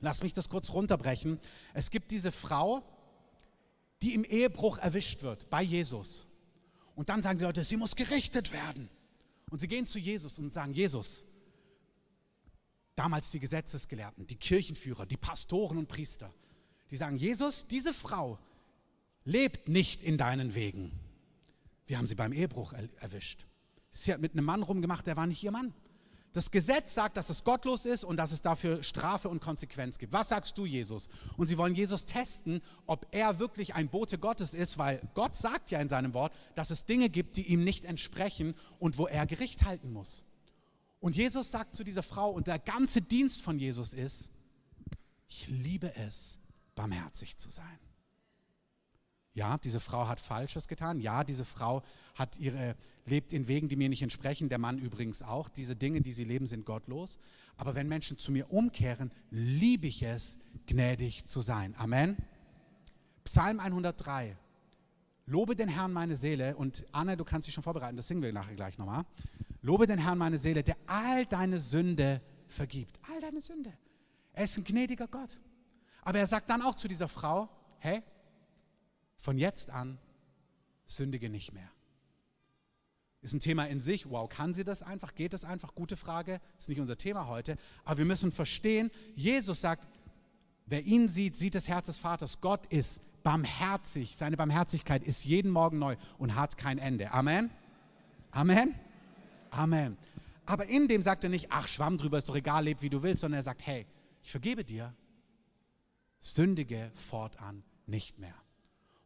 [0.00, 1.38] Lass mich das kurz runterbrechen.
[1.74, 2.82] Es gibt diese Frau,
[4.02, 6.26] die im Ehebruch erwischt wird bei Jesus.
[6.94, 8.88] Und dann sagen die Leute, sie muss gerichtet werden.
[9.50, 11.24] Und sie gehen zu Jesus und sagen, Jesus,
[13.00, 16.34] damals die Gesetzesgelehrten, die Kirchenführer, die Pastoren und Priester,
[16.90, 18.38] die sagen, Jesus, diese Frau
[19.24, 20.92] lebt nicht in deinen Wegen.
[21.86, 23.46] Wir haben sie beim Ehebruch erwischt.
[23.90, 25.72] Sie hat mit einem Mann rumgemacht, der war nicht ihr Mann.
[26.34, 30.12] Das Gesetz sagt, dass es gottlos ist und dass es dafür Strafe und Konsequenz gibt.
[30.12, 31.08] Was sagst du, Jesus?
[31.38, 35.70] Und sie wollen Jesus testen, ob er wirklich ein Bote Gottes ist, weil Gott sagt
[35.70, 39.24] ja in seinem Wort, dass es Dinge gibt, die ihm nicht entsprechen und wo er
[39.24, 40.22] Gericht halten muss.
[41.00, 44.30] Und Jesus sagt zu dieser Frau, und der ganze Dienst von Jesus ist,
[45.28, 46.38] ich liebe es,
[46.74, 47.78] barmherzig zu sein.
[49.32, 51.00] Ja, diese Frau hat Falsches getan.
[51.00, 51.82] Ja, diese Frau
[52.14, 54.48] hat ihre, lebt in Wegen, die mir nicht entsprechen.
[54.48, 55.48] Der Mann übrigens auch.
[55.48, 57.18] Diese Dinge, die sie leben, sind gottlos.
[57.56, 60.36] Aber wenn Menschen zu mir umkehren, liebe ich es,
[60.66, 61.74] gnädig zu sein.
[61.78, 62.16] Amen.
[63.24, 64.36] Psalm 103.
[65.26, 66.56] Lobe den Herrn meine Seele.
[66.56, 69.04] Und Anna, du kannst dich schon vorbereiten, das singen wir nachher gleich nochmal.
[69.62, 72.98] Lobe den Herrn meine Seele, der all deine Sünde vergibt.
[73.12, 73.72] All deine Sünde.
[74.32, 75.38] Er ist ein gnädiger Gott.
[76.02, 78.02] Aber er sagt dann auch zu dieser Frau, hey,
[79.16, 79.98] von jetzt an
[80.86, 81.70] sündige nicht mehr.
[83.22, 84.08] Ist ein Thema in sich.
[84.08, 85.14] Wow, kann sie das einfach?
[85.14, 85.74] Geht das einfach?
[85.74, 86.40] Gute Frage.
[86.58, 87.56] Ist nicht unser Thema heute.
[87.84, 89.86] Aber wir müssen verstehen, Jesus sagt,
[90.64, 92.40] wer ihn sieht, sieht das Herz des Vaters.
[92.40, 94.16] Gott ist barmherzig.
[94.16, 97.12] Seine Barmherzigkeit ist jeden Morgen neu und hat kein Ende.
[97.12, 97.50] Amen.
[98.30, 98.74] Amen.
[99.50, 99.96] Amen.
[100.46, 103.02] Aber in dem sagt er nicht, ach, schwamm drüber, ist doch egal, leb wie du
[103.02, 103.86] willst, sondern er sagt, hey,
[104.22, 104.94] ich vergebe dir,
[106.20, 108.34] sündige fortan nicht mehr.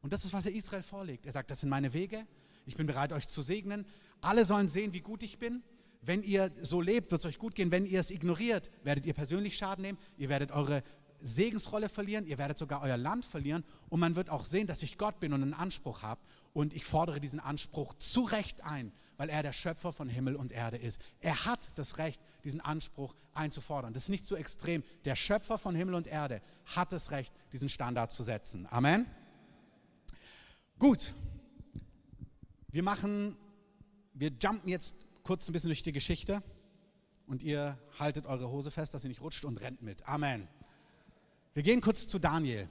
[0.03, 1.27] Und das ist, was er Israel vorlegt.
[1.27, 2.27] Er sagt, das sind meine Wege,
[2.67, 3.87] ich bin bereit, euch zu segnen.
[4.21, 5.63] Alle sollen sehen, wie gut ich bin.
[6.01, 7.71] Wenn ihr so lebt, wird es euch gut gehen.
[7.71, 9.99] Wenn ihr es ignoriert, werdet ihr persönlich Schaden nehmen.
[10.17, 10.83] Ihr werdet eure
[11.25, 14.99] Segensrolle verlieren, ihr werdet sogar euer Land verlieren und man wird auch sehen, dass ich
[14.99, 16.21] Gott bin und einen Anspruch habe
[16.53, 20.53] und ich fordere diesen Anspruch zu Recht ein, weil er der Schöpfer von Himmel und
[20.53, 21.01] Erde ist.
[21.21, 23.95] Er hat das Recht, diesen Anspruch einzufordern.
[23.95, 24.85] Das ist nicht zu extrem.
[25.07, 28.67] Der Schöpfer von Himmel und Erde hat das Recht, diesen Standard zu setzen.
[28.71, 29.07] Amen.
[30.79, 31.15] Gut.
[32.71, 33.39] Wir machen,
[34.13, 36.43] wir jumpen jetzt kurz ein bisschen durch die Geschichte
[37.27, 40.07] und ihr haltet eure Hose fest, dass sie nicht rutscht und rennt mit.
[40.07, 40.49] Amen.
[41.55, 42.69] Wir gehen kurz zu Daniel.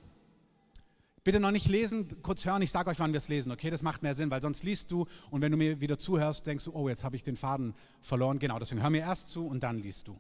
[1.24, 3.70] Bitte noch nicht lesen, kurz hören, ich sage euch, wann wir es lesen, okay?
[3.70, 6.66] Das macht mehr Sinn, weil sonst liest du und wenn du mir wieder zuhörst, denkst
[6.66, 8.40] du, oh, jetzt habe ich den Faden verloren.
[8.40, 10.20] Genau, deswegen hör mir erst zu und dann liest du.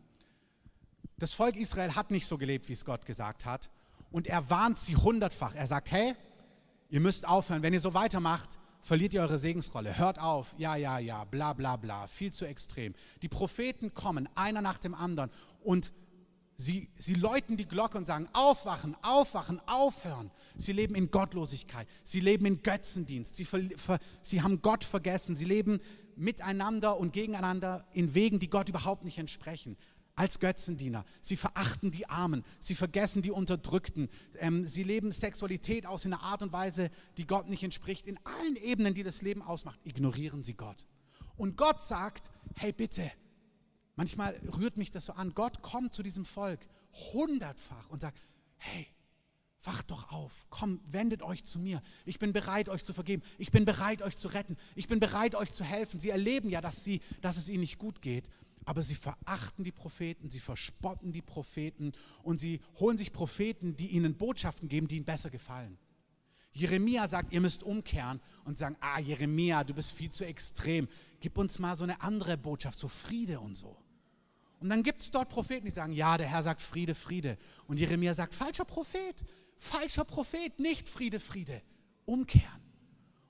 [1.17, 3.69] Das Volk Israel hat nicht so gelebt, wie es Gott gesagt hat.
[4.11, 5.55] Und er warnt sie hundertfach.
[5.55, 6.13] Er sagt, hey,
[6.89, 7.63] ihr müsst aufhören.
[7.63, 9.97] Wenn ihr so weitermacht, verliert ihr eure Segensrolle.
[9.97, 10.55] Hört auf.
[10.57, 12.07] Ja, ja, ja, bla, bla, bla.
[12.07, 12.93] Viel zu extrem.
[13.21, 15.31] Die Propheten kommen, einer nach dem anderen
[15.63, 15.91] und
[16.63, 20.31] Sie, sie läuten die Glocke und sagen, aufwachen, aufwachen, aufhören.
[20.55, 23.45] Sie leben in Gottlosigkeit, sie leben in Götzendienst, sie,
[24.21, 25.81] sie haben Gott vergessen, sie leben
[26.15, 29.75] miteinander und gegeneinander in Wegen, die Gott überhaupt nicht entsprechen.
[30.15, 31.03] als Götzendiener.
[31.21, 36.21] Sie verachten die Armen, sie vergessen die Unterdrückten, ähm, sie leben Sexualität aus in einer
[36.21, 38.07] Art und Weise, die Gott nicht entspricht.
[38.07, 40.85] In allen Ebenen, die das Leben ausmacht, ignorieren sie Gott.
[41.35, 43.11] Und Gott sagt, hey bitte,
[43.95, 46.59] manchmal rührt mich das so an, Gott kommt zu diesem Volk
[47.13, 48.19] hundertfach und sagt,
[48.57, 48.87] hey,
[49.65, 51.81] Wacht doch auf, komm, wendet euch zu mir.
[52.03, 53.23] Ich bin bereit, euch zu vergeben.
[53.37, 54.57] Ich bin bereit, euch zu retten.
[54.75, 56.01] Ich bin bereit, euch zu helfen.
[56.01, 58.27] Sie erleben ja, dass, sie, dass es ihnen nicht gut geht
[58.65, 61.91] aber sie verachten die Propheten, sie verspotten die Propheten
[62.23, 65.77] und sie holen sich Propheten, die ihnen Botschaften geben, die ihnen besser gefallen.
[66.53, 70.87] Jeremia sagt, ihr müsst umkehren und sagen, ah Jeremia, du bist viel zu extrem,
[71.19, 73.75] gib uns mal so eine andere Botschaft, so Friede und so.
[74.63, 77.37] Und dann gibt es dort Propheten, die sagen, ja, der Herr sagt Friede, Friede.
[77.67, 79.21] Und Jeremia sagt, falscher Prophet,
[79.57, 81.61] falscher Prophet, nicht Friede, Friede,
[82.05, 82.61] umkehren.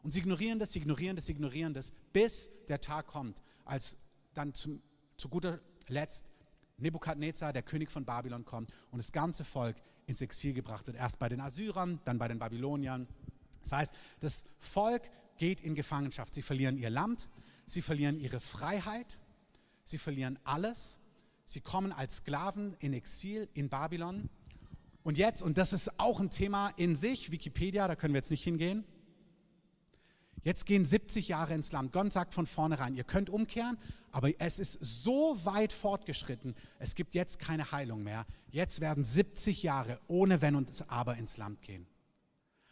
[0.03, 3.97] Und sie ignorieren das, sie ignorieren das, sie ignorieren das, bis der Tag kommt, als
[4.35, 4.83] dann zum
[5.17, 6.27] zu guter Letzt
[6.77, 10.97] Nebukadnezar, der König von Babylon, kommt und das ganze Volk ins Exil gebracht wird.
[10.97, 13.07] Erst bei den Assyrern, dann bei den Babyloniern.
[13.63, 16.35] Das heißt, das Volk geht in Gefangenschaft.
[16.35, 17.27] Sie verlieren ihr Land,
[17.65, 19.17] sie verlieren ihre Freiheit,
[19.83, 20.99] sie verlieren alles.
[21.53, 24.27] Sie kommen als Sklaven in Exil in Babylon.
[25.03, 28.31] Und jetzt, und das ist auch ein Thema in sich, Wikipedia, da können wir jetzt
[28.31, 28.83] nicht hingehen,
[30.43, 31.93] Jetzt gehen 70 Jahre ins Land.
[31.93, 33.77] Gott sagt von vornherein, ihr könnt umkehren,
[34.11, 38.25] aber es ist so weit fortgeschritten, es gibt jetzt keine Heilung mehr.
[38.51, 41.87] Jetzt werden 70 Jahre ohne Wenn und Aber ins Land gehen.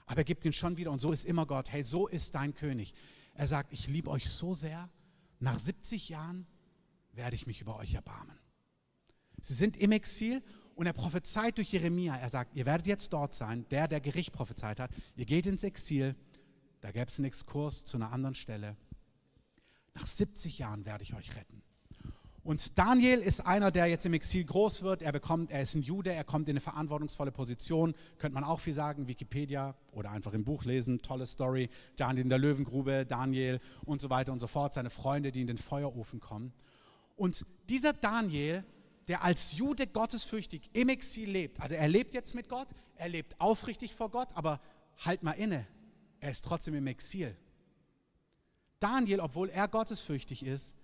[0.05, 1.71] Aber er gibt ihn schon wieder und so ist immer Gott.
[1.71, 2.93] Hey, so ist dein König.
[3.35, 4.89] Er sagt, ich liebe euch so sehr.
[5.39, 6.45] Nach 70 Jahren
[7.13, 8.40] werde ich mich über euch erbarmen.
[9.41, 10.41] Sie sind im Exil
[10.75, 12.15] und er prophezeit durch Jeremia.
[12.15, 14.91] Er sagt, ihr werdet jetzt dort sein, der, der Gericht prophezeit hat.
[15.15, 16.15] Ihr geht ins Exil
[16.81, 18.75] da gäbe es einen Exkurs zu einer anderen Stelle.
[19.93, 21.61] Nach 70 Jahren werde ich euch retten.
[22.43, 25.03] Und Daniel ist einer, der jetzt im Exil groß wird.
[25.03, 27.93] Er bekommt, er ist ein Jude, er kommt in eine verantwortungsvolle Position.
[28.17, 31.03] Könnte man auch viel sagen, Wikipedia oder einfach im Buch lesen.
[31.03, 31.69] Tolle Story.
[31.97, 34.73] Daniel in der Löwengrube, Daniel und so weiter und so fort.
[34.73, 36.51] Seine Freunde, die in den Feuerofen kommen.
[37.15, 38.65] Und dieser Daniel,
[39.07, 43.39] der als Jude gottesfürchtig im Exil lebt, also er lebt jetzt mit Gott, er lebt
[43.39, 44.61] aufrichtig vor Gott, aber
[44.97, 45.67] halt mal inne
[46.21, 47.35] er ist trotzdem im Exil.
[48.79, 50.75] Daniel, obwohl er gottesfürchtig ist,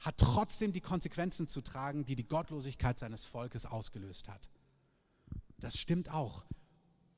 [0.00, 4.48] hat trotzdem die Konsequenzen zu tragen, die die Gottlosigkeit seines Volkes ausgelöst hat.
[5.58, 6.44] Das stimmt auch.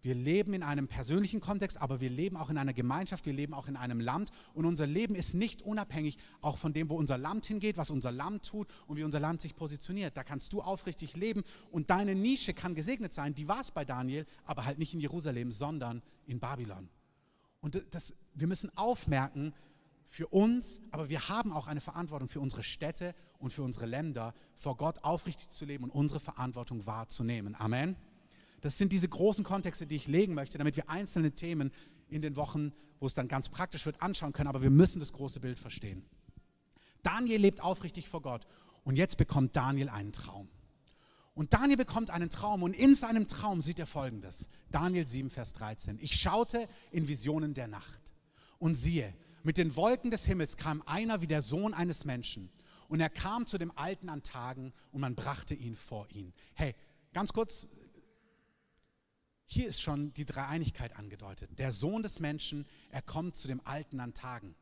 [0.07, 3.53] Wir leben in einem persönlichen Kontext, aber wir leben auch in einer Gemeinschaft, wir leben
[3.53, 7.19] auch in einem Land und unser Leben ist nicht unabhängig auch von dem, wo unser
[7.19, 10.17] Land hingeht, was unser Land tut und wie unser Land sich positioniert.
[10.17, 11.43] Da kannst du aufrichtig leben
[11.73, 13.35] und deine Nische kann gesegnet sein.
[13.35, 16.89] Die war es bei Daniel, aber halt nicht in Jerusalem, sondern in Babylon.
[17.61, 19.55] Und das, wir müssen aufmerken,
[20.09, 24.35] für uns, aber wir haben auch eine Verantwortung für unsere Städte und für unsere Länder,
[24.57, 27.57] vor Gott aufrichtig zu leben und unsere Verantwortung wahrzunehmen.
[27.57, 27.97] Amen.
[28.67, 31.71] Das sind diese großen Kontexte, die ich legen möchte, damit wir einzelne Themen
[32.09, 34.49] in den Wochen, wo es dann ganz praktisch wird, anschauen können.
[34.49, 36.05] Aber wir müssen das große Bild verstehen.
[37.01, 38.45] Daniel lebt aufrichtig vor Gott
[38.83, 40.49] und jetzt bekommt Daniel einen Traum.
[41.37, 44.51] Und Daniel bekommt einen Traum und in seinem Traum sieht er folgendes.
[44.73, 45.99] Daniel 7, Vers 13.
[46.01, 48.01] Ich schaute in Visionen der Nacht
[48.59, 52.51] und siehe, mit den Wolken des Himmels kam einer wie der Sohn eines Menschen.
[52.89, 56.33] Und er kam zu dem Alten an Tagen und man brachte ihn vor ihn.
[56.55, 56.75] Hey,
[57.13, 57.69] ganz kurz,
[59.47, 61.51] hier ist schon die Dreieinigkeit angedeutet.
[61.59, 64.55] Der Sohn des Menschen, er kommt zu dem Alten an Tagen.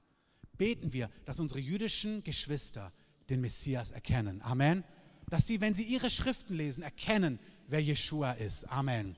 [0.56, 2.92] Beten wir, dass unsere jüdischen Geschwister
[3.28, 4.42] den Messias erkennen.
[4.42, 4.84] Amen
[5.30, 8.70] dass sie, wenn sie ihre Schriften lesen, erkennen, wer Jeshua ist.
[8.70, 9.16] Amen.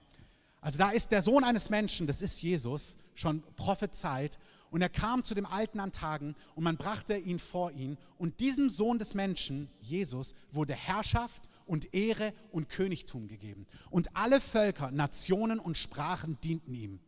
[0.61, 4.39] Also da ist der Sohn eines Menschen, das ist Jesus, schon prophezeit.
[4.71, 7.97] Und er kam zu dem Alten an Tagen und man brachte ihn vor ihn.
[8.19, 13.67] Und diesem Sohn des Menschen, Jesus, wurde Herrschaft und Ehre und Königtum gegeben.
[13.91, 17.01] Und alle Völker, Nationen und Sprachen dienten ihm.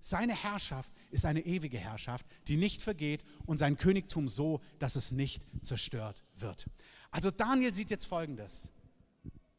[0.00, 5.12] Seine Herrschaft ist eine ewige Herrschaft, die nicht vergeht und sein Königtum so, dass es
[5.12, 6.66] nicht zerstört wird.
[7.10, 8.70] Also Daniel sieht jetzt Folgendes.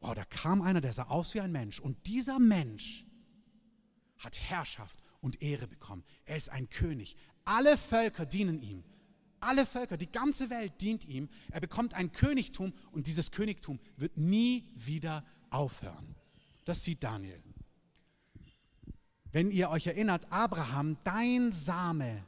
[0.00, 1.80] Wow, da kam einer, der sah aus wie ein Mensch.
[1.80, 3.04] Und dieser Mensch
[4.18, 6.04] hat Herrschaft und Ehre bekommen.
[6.24, 7.16] Er ist ein König.
[7.44, 8.84] Alle Völker dienen ihm.
[9.40, 11.28] Alle Völker, die ganze Welt dient ihm.
[11.50, 16.14] Er bekommt ein Königtum und dieses Königtum wird nie wieder aufhören.
[16.64, 17.42] Das sieht Daniel.
[19.30, 22.24] Wenn ihr euch erinnert, Abraham, dein Same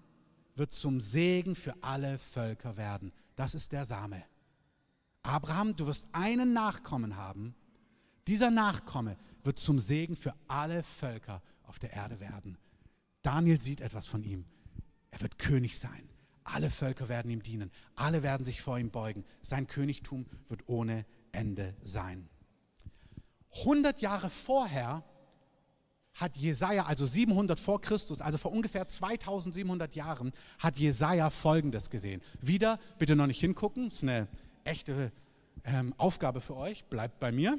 [0.55, 3.13] wird zum Segen für alle Völker werden.
[3.37, 4.23] Das ist der Same.
[5.23, 7.55] Abraham, du wirst einen Nachkommen haben.
[8.27, 12.59] Dieser Nachkomme wird zum Segen für alle Völker auf der Erde werden.
[13.23, 14.45] Daniel sieht etwas von ihm.
[15.11, 16.10] Er wird König sein.
[16.53, 17.71] Alle Völker werden ihm dienen.
[17.95, 19.25] Alle werden sich vor ihm beugen.
[19.43, 22.29] Sein Königtum wird ohne Ende sein.
[23.61, 25.05] 100 Jahre vorher
[26.15, 32.21] hat Jesaja, also 700 vor Christus, also vor ungefähr 2700 Jahren, hat Jesaja Folgendes gesehen.
[32.41, 34.29] Wieder, bitte noch nicht hingucken, ist eine
[34.65, 35.13] echte
[35.65, 37.59] ähm, Aufgabe für euch, bleibt bei mir.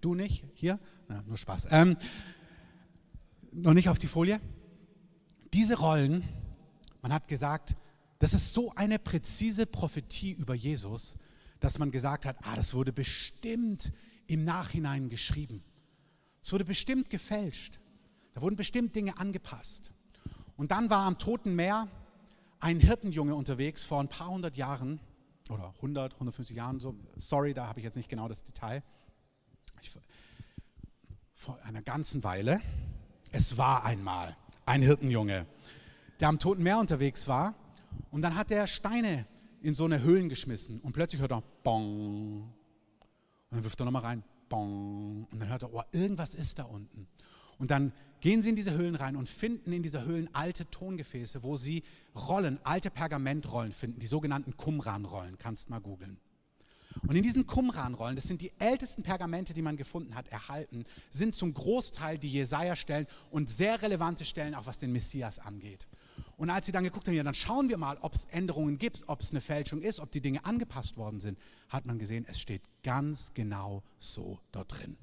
[0.00, 0.78] Du nicht, hier?
[1.08, 1.68] Na, nur Spaß.
[1.70, 1.96] Ähm,
[3.50, 4.40] noch nicht auf die Folie.
[5.54, 6.28] Diese Rollen,
[7.00, 7.76] man hat gesagt,
[8.18, 11.16] das ist so eine präzise Prophetie über Jesus,
[11.60, 13.92] dass man gesagt hat, ah, das wurde bestimmt
[14.26, 15.62] im Nachhinein geschrieben.
[16.42, 17.78] Es wurde bestimmt gefälscht.
[18.32, 19.92] Da wurden bestimmt Dinge angepasst.
[20.56, 21.86] Und dann war am Toten Meer
[22.58, 24.98] ein Hirtenjunge unterwegs vor ein paar hundert Jahren
[25.50, 26.96] oder 100, 150 Jahren so.
[27.16, 28.82] Sorry, da habe ich jetzt nicht genau das Detail.
[29.80, 29.92] Ich,
[31.32, 32.60] vor einer ganzen Weile.
[33.30, 35.46] Es war einmal ein Hirtenjunge,
[36.20, 37.54] der am Toten Meer unterwegs war
[38.10, 39.26] und dann hat er Steine
[39.62, 42.42] in so eine Höhlen geschmissen und plötzlich hört er Bong.
[43.50, 45.26] Und dann wirft er nochmal rein, Bong.
[45.30, 47.06] Und dann hört er, oh, irgendwas ist da unten.
[47.58, 51.42] Und dann gehen sie in diese Höhlen rein und finden in dieser Höhlen alte Tongefäße,
[51.42, 51.82] wo sie
[52.14, 56.18] Rollen, alte Pergamentrollen finden, die sogenannten Qumran-Rollen, kannst mal googeln.
[57.02, 61.34] Und in diesen Qumran-Rollen, das sind die ältesten Pergamente, die man gefunden hat, erhalten, sind
[61.34, 65.86] zum Großteil die Jesaja-Stellen und sehr relevante Stellen, auch was den Messias angeht.
[66.36, 69.04] Und als sie dann geguckt haben, ja, dann schauen wir mal, ob es Änderungen gibt,
[69.08, 72.40] ob es eine Fälschung ist, ob die Dinge angepasst worden sind, hat man gesehen, es
[72.40, 74.96] steht ganz genau so dort drin.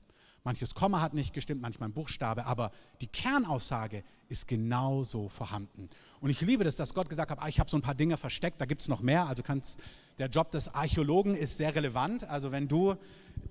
[0.43, 5.89] Manches Komma hat nicht gestimmt, manchmal ein Buchstabe, aber die Kernaussage ist genauso vorhanden.
[6.19, 8.17] Und ich liebe das, dass Gott gesagt hat, ah, ich habe so ein paar Dinge
[8.17, 9.27] versteckt, da gibt es noch mehr.
[9.27, 9.79] Also kannst,
[10.17, 12.23] der Job des Archäologen ist sehr relevant.
[12.23, 12.95] Also wenn du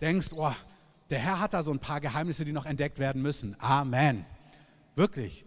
[0.01, 0.53] denkst, oh,
[1.11, 3.57] der Herr hat da so ein paar Geheimnisse, die noch entdeckt werden müssen.
[3.61, 4.25] Amen.
[4.97, 5.45] Wirklich.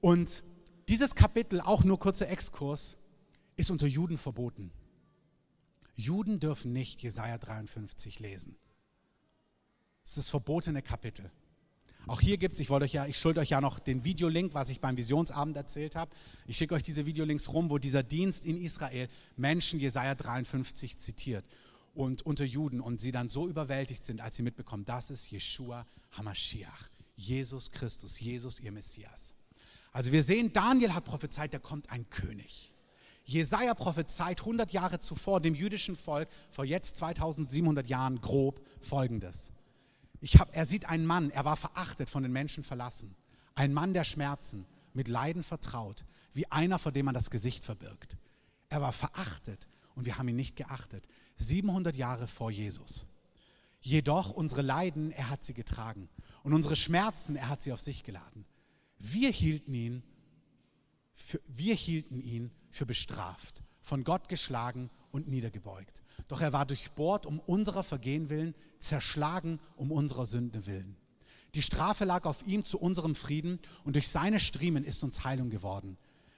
[0.00, 0.42] Und
[0.88, 2.96] dieses Kapitel, auch nur kurzer Exkurs,
[3.56, 4.72] ist unter Juden verboten.
[5.94, 8.56] Juden dürfen nicht Jesaja 53 lesen.
[10.10, 11.30] Ist das verbotene Kapitel.
[12.08, 14.54] Auch hier gibt es, ich wollte euch ja, ich schulde euch ja noch den Videolink,
[14.54, 16.10] was ich beim Visionsabend erzählt habe.
[16.48, 21.44] Ich schicke euch diese Videolinks rum, wo dieser Dienst in Israel Menschen Jesaja 53 zitiert
[21.94, 25.86] und unter Juden und sie dann so überwältigt sind, als sie mitbekommen, das ist Jeshua
[26.10, 29.36] Hamashiach, Jesus Christus, Jesus ihr Messias.
[29.92, 32.72] Also wir sehen, Daniel hat prophezeit, da kommt ein König.
[33.22, 39.52] Jesaja prophezeit 100 Jahre zuvor dem jüdischen Volk, vor jetzt 2700 Jahren grob, folgendes.
[40.20, 43.16] Ich hab, er sieht einen Mann, er war verachtet, von den Menschen verlassen.
[43.54, 48.16] Ein Mann der Schmerzen, mit Leiden vertraut, wie einer, vor dem man das Gesicht verbirgt.
[48.68, 51.06] Er war verachtet und wir haben ihn nicht geachtet.
[51.36, 53.06] 700 Jahre vor Jesus.
[53.80, 56.08] Jedoch unsere Leiden, er hat sie getragen.
[56.42, 58.44] Und unsere Schmerzen, er hat sie auf sich geladen.
[58.98, 60.02] Wir hielten ihn
[61.14, 65.99] für, wir hielten ihn für bestraft, von Gott geschlagen und niedergebeugt.
[66.28, 70.96] Doch er war durchbohrt um unserer Vergehen willen, zerschlagen um unserer Sünde willen.
[71.54, 75.50] Die Strafe lag auf ihm zu unserem Frieden und durch seine Striemen ist uns Heilung
[75.50, 75.96] geworden.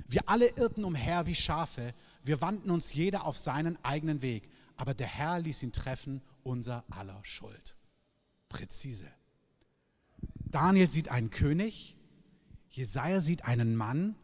[0.08, 4.94] Wir alle irrten umher wie Schafe, wir wandten uns jeder auf seinen eigenen Weg, aber
[4.94, 7.76] der Herr ließ ihn treffen, unser aller Schuld.
[8.48, 9.06] Präzise.
[10.50, 11.96] Daniel sieht einen König,
[12.70, 14.16] Jesaja sieht einen Mann,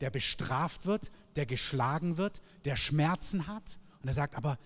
[0.00, 3.78] der bestraft wird, der geschlagen wird, der Schmerzen hat.
[4.02, 4.58] Und er sagt, aber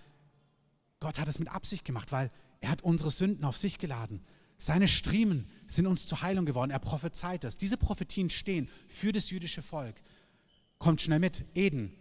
[1.05, 2.31] Gott hat es mit Absicht gemacht, weil
[2.63, 4.23] er hat unsere Sünden auf sich geladen.
[4.57, 6.71] Seine Striemen sind uns zur Heilung geworden.
[6.71, 7.59] Er prophezeit das.
[7.59, 9.97] Diese Prophetien stehen für das jüdische Volk.
[10.79, 11.45] Kommt schnell mit.
[11.55, 11.93] Eden.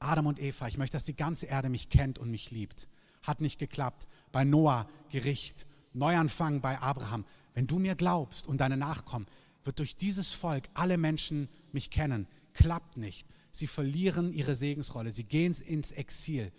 [0.00, 0.66] Adam und Eva.
[0.66, 2.88] Ich möchte, dass die ganze Erde mich kennt und mich liebt.
[3.22, 4.08] Hat nicht geklappt.
[4.32, 5.64] Bei Noah Gericht.
[5.92, 7.24] Neuanfang bei Abraham.
[7.54, 9.28] Wenn du mir glaubst und deine Nachkommen,
[9.62, 12.26] wird durch dieses Volk alle Menschen mich kennen.
[12.52, 13.28] Klappt nicht.
[13.52, 15.12] Sie verlieren ihre Segensrolle.
[15.12, 16.50] Sie gehen ins Exil.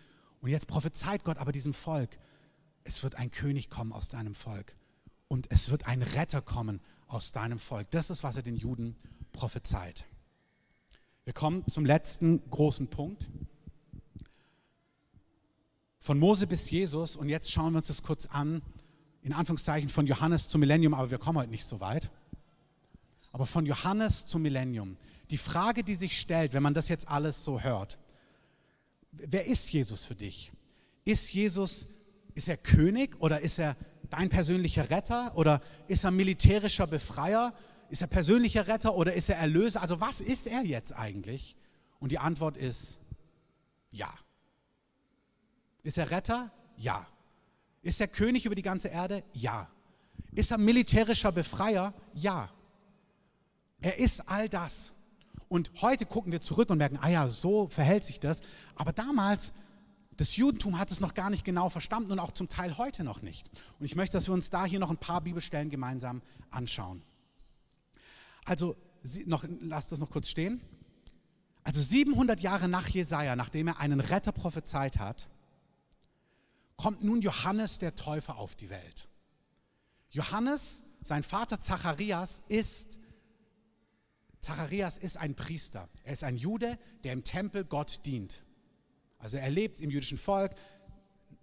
[0.48, 2.18] Und jetzt prophezeit Gott aber diesem Volk,
[2.86, 4.78] es wird ein König kommen aus deinem Volk.
[5.28, 6.80] Und es wird ein Retter kommen
[7.10, 7.92] aus deinem Volk.
[7.92, 8.96] Das ist, was er den Juden
[9.34, 10.06] prophezeit.
[11.26, 13.28] Wir kommen zum letzten großen Punkt.
[16.00, 18.62] Von Mose bis Jesus, und jetzt schauen wir uns das kurz an,
[19.24, 22.10] in Anführungszeichen von Johannes zum Millennium, aber wir kommen heute nicht so weit
[23.38, 24.98] aber von Johannes zum Millennium.
[25.30, 28.00] Die Frage, die sich stellt, wenn man das jetzt alles so hört,
[29.26, 30.52] wer ist Jesus für dich?
[31.06, 31.88] Ist Jesus,
[32.36, 33.76] ist er König oder ist er
[34.10, 37.54] dein persönlicher Retter oder ist er militärischer Befreier?
[37.90, 39.82] Ist er persönlicher Retter oder ist er Erlöser?
[39.82, 41.56] Also was ist er jetzt eigentlich?
[42.00, 43.00] Und die Antwort ist
[43.92, 44.14] ja.
[45.84, 46.52] Ist er Retter?
[46.76, 47.08] Ja.
[47.82, 49.24] Ist er König über die ganze Erde?
[49.34, 49.70] Ja.
[50.34, 51.94] Ist er militärischer Befreier?
[52.14, 52.52] Ja.
[53.80, 54.94] Er ist all das.
[55.50, 58.42] Und heute gucken wir zurück und merken, ah ja, so verhält sich das.
[58.76, 59.54] Aber damals,
[60.18, 63.22] das Judentum hat es noch gar nicht genau verstanden und auch zum Teil heute noch
[63.22, 63.50] nicht.
[63.80, 66.22] Und ich möchte, dass wir uns da hier noch ein paar Bibelstellen gemeinsam
[66.52, 67.02] anschauen.
[68.46, 68.76] Also,
[69.26, 70.62] noch, lasst das noch kurz stehen.
[71.64, 75.28] Also 700 Jahre nach Jesaja, nachdem er einen Retter prophezeit hat,
[76.78, 79.10] kommt nun Johannes der Täufer auf die Welt.
[80.10, 83.00] Johannes, sein Vater Zacharias, ist
[84.48, 85.90] Zacharias ist ein Priester.
[86.06, 88.42] Er ist ein Jude, der im Tempel Gott dient.
[89.20, 90.54] Also er lebt im jüdischen Volk.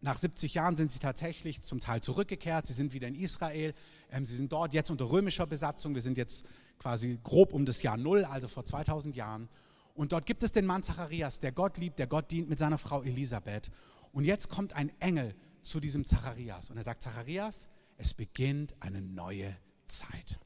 [0.00, 2.66] Nach 70 Jahren sind sie tatsächlich zum Teil zurückgekehrt.
[2.66, 3.74] Sie sind wieder in Israel.
[4.10, 5.94] Ähm, sie sind dort jetzt unter römischer Besatzung.
[5.94, 6.46] Wir sind jetzt
[6.78, 9.50] quasi grob um das Jahr Null, also vor 2000 Jahren.
[9.92, 12.78] Und dort gibt es den Mann Zacharias, der Gott liebt, der Gott dient mit seiner
[12.78, 13.70] Frau Elisabeth.
[14.12, 19.02] Und jetzt kommt ein Engel zu diesem Zacharias und er sagt, Zacharias, es beginnt eine
[19.02, 19.54] neue
[19.86, 20.40] Zeit.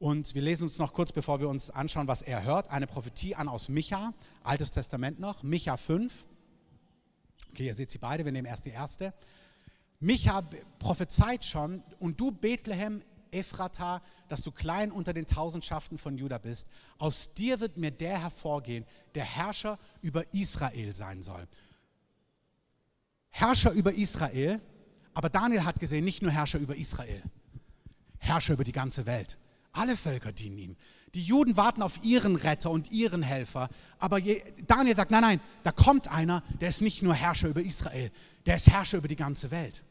[0.00, 3.34] Und wir lesen uns noch kurz, bevor wir uns anschauen, was er hört, eine Prophetie
[3.34, 6.24] an aus Micha, Altes Testament noch, Micha 5.
[7.50, 9.12] Okay, ihr seht sie beide, wir nehmen erst die erste.
[9.98, 10.42] Micha
[10.78, 16.66] prophezeit schon, und du Bethlehem, Ephrata, dass du klein unter den Tausendschaften von Juda bist.
[16.96, 21.46] Aus dir wird mir der hervorgehen, der Herrscher über Israel sein soll.
[23.28, 24.62] Herrscher über Israel,
[25.12, 27.22] aber Daniel hat gesehen, nicht nur Herrscher über Israel,
[28.16, 29.36] Herrscher über die ganze Welt.
[29.72, 30.76] Alle Völker dienen ihm.
[31.14, 33.68] Die Juden warten auf ihren Retter und ihren Helfer.
[33.98, 34.20] Aber
[34.66, 38.10] Daniel sagt, nein, nein, da kommt einer, der ist nicht nur Herrscher über Israel,
[38.46, 39.82] der ist Herrscher über die ganze Welt.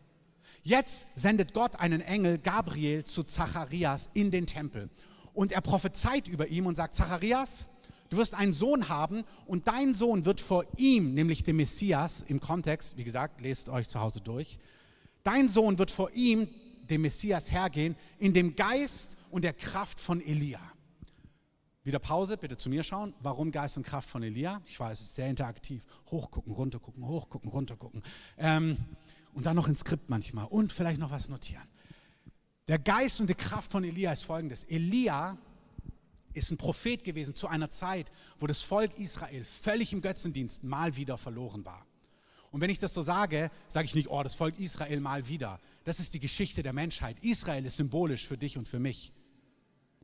[0.64, 4.90] Jetzt sendet Gott einen Engel, Gabriel, zu Zacharias in den Tempel.
[5.34, 7.68] Und er prophezeit über ihm und sagt, Zacharias,
[8.10, 12.40] du wirst einen Sohn haben und dein Sohn wird vor ihm, nämlich dem Messias, im
[12.40, 14.58] Kontext, wie gesagt, lest euch zu Hause durch,
[15.24, 16.50] dein Sohn wird vor ihm,
[16.90, 20.60] dem Messias, hergehen, in dem Geist und der Kraft von Elia.
[21.84, 23.14] Wieder Pause, bitte zu mir schauen.
[23.22, 24.62] Warum Geist und Kraft von Elia?
[24.66, 25.86] Ich weiß, es ist sehr interaktiv.
[26.12, 28.04] Hochgucken, runtergucken, hochgucken, runtergucken.
[28.38, 28.78] Ähm,
[29.34, 31.68] und dann noch ein Skript manchmal und vielleicht noch was notieren.
[32.68, 34.66] Der Geist und die Kraft von Elia ist folgendes.
[34.66, 35.38] Elia
[36.34, 40.96] ist ein Prophet gewesen zu einer Zeit, wo das Volk Israel völlig im Götzendienst mal
[40.96, 41.86] wieder verloren war.
[42.52, 45.60] Und wenn ich das so sage, sage ich nicht, oh, das Volk Israel mal wieder.
[45.84, 47.18] Das ist die Geschichte der Menschheit.
[47.24, 49.14] Israel ist symbolisch für dich und für mich.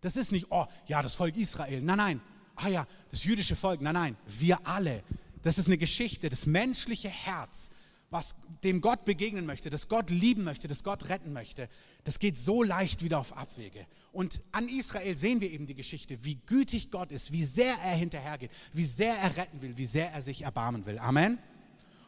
[0.01, 1.81] Das ist nicht, oh, ja, das Volk Israel.
[1.81, 2.21] Nein, nein.
[2.55, 3.81] Ah ja, das jüdische Volk.
[3.81, 4.17] Nein, nein.
[4.27, 5.03] Wir alle.
[5.41, 7.69] Das ist eine Geschichte, das menschliche Herz,
[8.09, 11.69] was dem Gott begegnen möchte, das Gott lieben möchte, das Gott retten möchte,
[12.03, 13.85] das geht so leicht wieder auf Abwege.
[14.11, 17.95] Und an Israel sehen wir eben die Geschichte, wie gütig Gott ist, wie sehr er
[17.95, 20.97] hinterhergeht, wie sehr er retten will, wie sehr er sich erbarmen will.
[20.97, 21.37] Amen.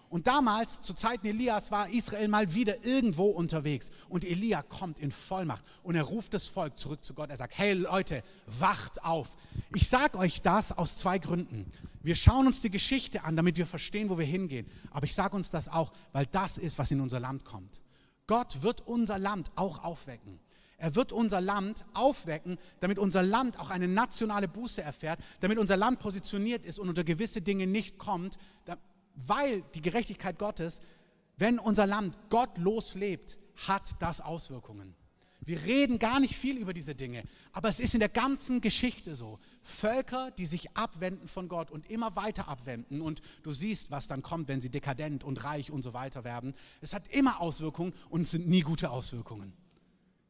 [0.09, 3.91] Und damals, zu Zeiten Elias, war Israel mal wieder irgendwo unterwegs.
[4.07, 7.29] Und Elia kommt in Vollmacht und er ruft das Volk zurück zu Gott.
[7.29, 9.35] Er sagt, hey Leute, wacht auf.
[9.75, 11.69] Ich sage euch das aus zwei Gründen.
[12.03, 14.65] Wir schauen uns die Geschichte an, damit wir verstehen, wo wir hingehen.
[14.91, 17.81] Aber ich sage uns das auch, weil das ist, was in unser Land kommt.
[18.27, 20.39] Gott wird unser Land auch aufwecken.
[20.77, 25.75] Er wird unser Land aufwecken, damit unser Land auch eine nationale Buße erfährt, damit unser
[25.75, 28.37] Land positioniert ist und unter gewisse Dinge nicht kommt,
[29.25, 30.81] weil die Gerechtigkeit Gottes,
[31.37, 33.37] wenn unser Land gottlos lebt,
[33.67, 34.95] hat das Auswirkungen.
[35.41, 39.15] Wir reden gar nicht viel über diese Dinge, aber es ist in der ganzen Geschichte
[39.15, 39.39] so.
[39.61, 44.21] Völker, die sich abwenden von Gott und immer weiter abwenden und du siehst, was dann
[44.21, 46.53] kommt, wenn sie dekadent und reich und so weiter werden.
[46.81, 49.53] Es hat immer Auswirkungen und es sind nie gute Auswirkungen.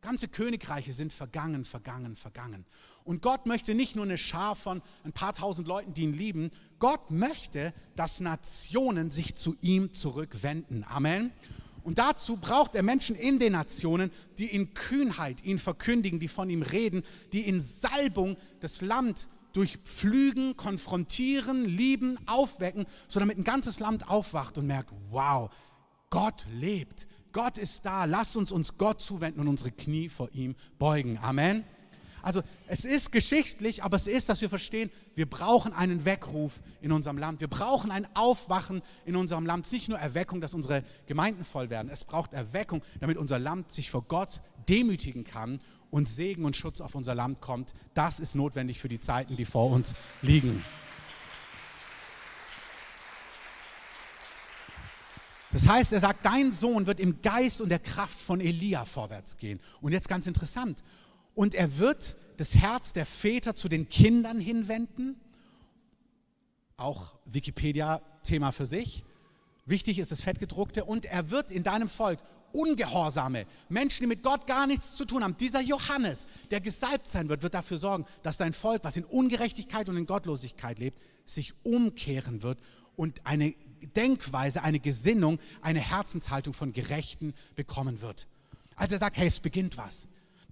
[0.02, 2.66] Ganze Königreiche sind vergangen, vergangen, vergangen.
[3.04, 6.52] Und Gott möchte nicht nur eine Schar von ein paar tausend Leuten, die ihn lieben.
[6.80, 10.86] Gott möchte, dass Nationen sich zu ihm zurückwenden.
[10.88, 11.32] Amen.
[11.84, 16.50] Und dazu braucht er Menschen in den Nationen, die in Kühnheit ihn verkündigen, die von
[16.50, 23.80] ihm reden, die in Salbung das Land durchpflügen, konfrontieren, lieben, aufwecken, so damit ein ganzes
[23.80, 25.50] Land aufwacht und merkt, wow,
[26.10, 27.08] Gott lebt.
[27.38, 28.06] Gott ist da.
[28.06, 31.20] Lasst uns uns Gott zuwenden und unsere Knie vor ihm beugen.
[31.20, 31.64] Amen.
[32.24, 36.92] Also es ist geschichtlich, aber es ist, dass wir verstehen, wir brauchen einen Weckruf in
[36.92, 37.40] unserem Land.
[37.40, 39.72] Wir brauchen ein Aufwachen in unserem Land.
[39.72, 41.92] Nicht nur Erweckung, dass unsere Gemeinden voll werden.
[41.92, 45.62] Es braucht Erweckung, damit unser Land sich vor Gott demütigen kann
[45.92, 47.76] und Segen und Schutz auf unser Land kommt.
[47.94, 50.64] Das ist notwendig für die Zeiten, die vor uns liegen.
[55.58, 59.38] Das heißt, er sagt, dein Sohn wird im Geist und der Kraft von Elia vorwärts
[59.38, 59.60] gehen.
[59.82, 60.84] Und jetzt ganz interessant.
[61.34, 65.20] Und er wird das Herz der Väter zu den Kindern hinwenden.
[66.76, 69.04] Auch Wikipedia-Thema für sich.
[69.66, 70.86] Wichtig ist das Fettgedruckte.
[70.86, 72.20] Und er wird in deinem Volk
[72.52, 75.38] Ungehorsame, Menschen, die mit Gott gar nichts zu tun haben.
[75.38, 79.90] Dieser Johannes, der gesalbt sein wird, wird dafür sorgen, dass dein Volk, was in Ungerechtigkeit
[79.90, 82.60] und in Gottlosigkeit lebt, sich umkehren wird
[82.96, 83.56] und eine
[83.96, 88.28] Denkweise, eine Gesinnung, eine Herzenshaltung von Gerechten bekommen wird.
[88.76, 90.08] Also er sagt, hey, es beginnt was.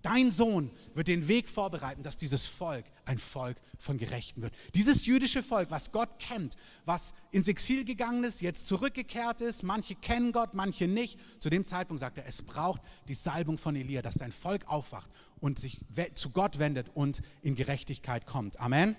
[0.06, 4.54] Dein Sohn wird den Weg vorbereiten, dass dieses Volk ein Volk von Gerechten wird.
[4.76, 9.96] Dieses jüdische Volk, was Gott kennt, was ins Exil gegangen ist, jetzt zurückgekehrt ist, manche
[9.96, 11.20] kennen Gott, manche nicht.
[11.40, 15.10] Zu dem Zeitpunkt sagt er, es braucht die Salbung von Elia, dass sein Volk aufwacht
[15.40, 18.60] und sich zu Gott wendet und in Gerechtigkeit kommt.
[18.60, 18.96] Amen.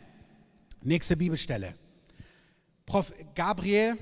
[0.83, 1.77] Nächste Bibelstelle.
[2.85, 3.97] Prof Gabriel,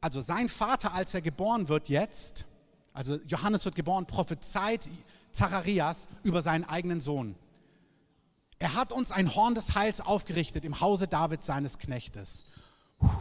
[0.00, 2.46] also sein Vater, als er geboren wird jetzt,
[2.92, 4.88] also Johannes wird geboren, prophezeit
[5.32, 7.36] Zacharias über seinen eigenen Sohn.
[8.58, 12.44] Er hat uns ein Horn des Heils aufgerichtet im Hause Davids seines Knechtes.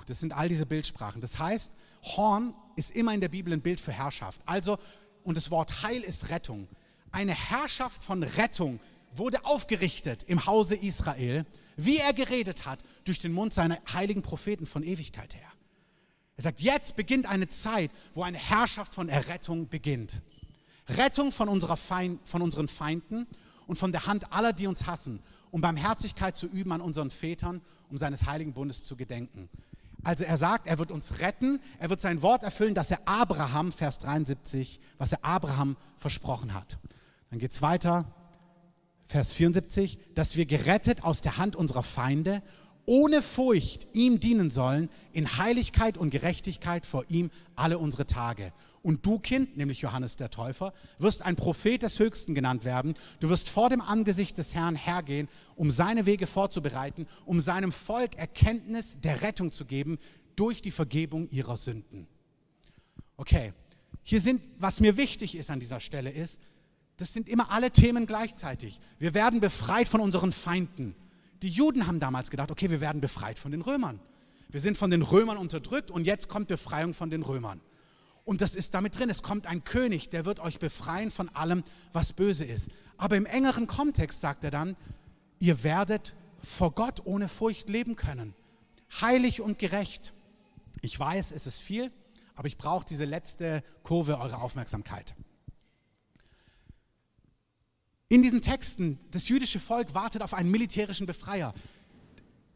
[0.08, 1.22] Das sind all diese Bildsprachen.
[1.22, 1.72] Das heißt,
[2.04, 4.42] Horn ist immer in der Bibel ein Bild für Herrschaft.
[4.46, 4.80] Also,
[5.24, 6.68] und das Wort Heil ist Rettung.
[7.12, 8.80] Eine Herrschaft von Rettung
[9.14, 14.66] wurde aufgerichtet im Hause Israel, wie er geredet hat, durch den Mund seiner heiligen Propheten
[14.66, 15.52] von Ewigkeit her.
[16.38, 20.22] Er sagt, jetzt beginnt eine Zeit, wo eine Herrschaft von Errettung beginnt.
[20.88, 23.28] Rettung von, unserer Feind, von unseren Feinden
[23.66, 25.22] und von der Hand aller, die uns hassen,
[25.52, 29.50] um Barmherzigkeit zu üben an unseren Vätern, um seines heiligen Bundes zu gedenken.
[30.04, 33.72] Also er sagt, er wird uns retten, er wird sein Wort erfüllen, das er Abraham,
[33.72, 36.78] Vers 73, was er Abraham versprochen hat.
[37.32, 38.06] Dann geht es weiter,
[39.08, 42.44] Vers 74, dass wir gerettet aus der Hand unserer Feinde
[42.88, 48.54] ohne Furcht ihm dienen sollen, in Heiligkeit und Gerechtigkeit vor ihm alle unsere Tage.
[48.82, 52.96] Und du, Kind, nämlich Johannes der Täufer, wirst ein Prophet des Höchsten genannt werden.
[53.20, 55.28] Du wirst vor dem Angesicht des Herrn hergehen,
[55.58, 59.98] um seine Wege vorzubereiten, um seinem Volk Erkenntnis der Rettung zu geben
[60.38, 62.08] durch die Vergebung ihrer Sünden.
[63.18, 63.52] Okay,
[64.02, 66.40] hier sind, was mir wichtig ist an dieser Stelle ist,
[66.96, 68.80] das sind immer alle Themen gleichzeitig.
[68.98, 70.96] Wir werden befreit von unseren Feinden.
[71.42, 74.00] Die Juden haben damals gedacht, okay, wir werden befreit von den Römern.
[74.50, 77.62] Wir sind von den Römern unterdrückt und jetzt kommt Befreiung von den Römern.
[78.24, 79.10] Und das ist damit drin.
[79.10, 81.64] Es kommt ein König, der wird euch befreien von allem,
[81.94, 82.70] was böse ist.
[82.98, 84.76] Aber im engeren Kontext sagt er dann,
[85.40, 88.34] ihr werdet vor Gott ohne Furcht leben können.
[89.02, 90.14] Heilig und gerecht.
[90.82, 91.92] Ich weiß, es ist viel,
[92.36, 95.16] aber ich brauche diese letzte Kurve eurer Aufmerksamkeit.
[98.10, 101.54] In diesen Texten, das jüdische Volk wartet auf einen militärischen Befreier.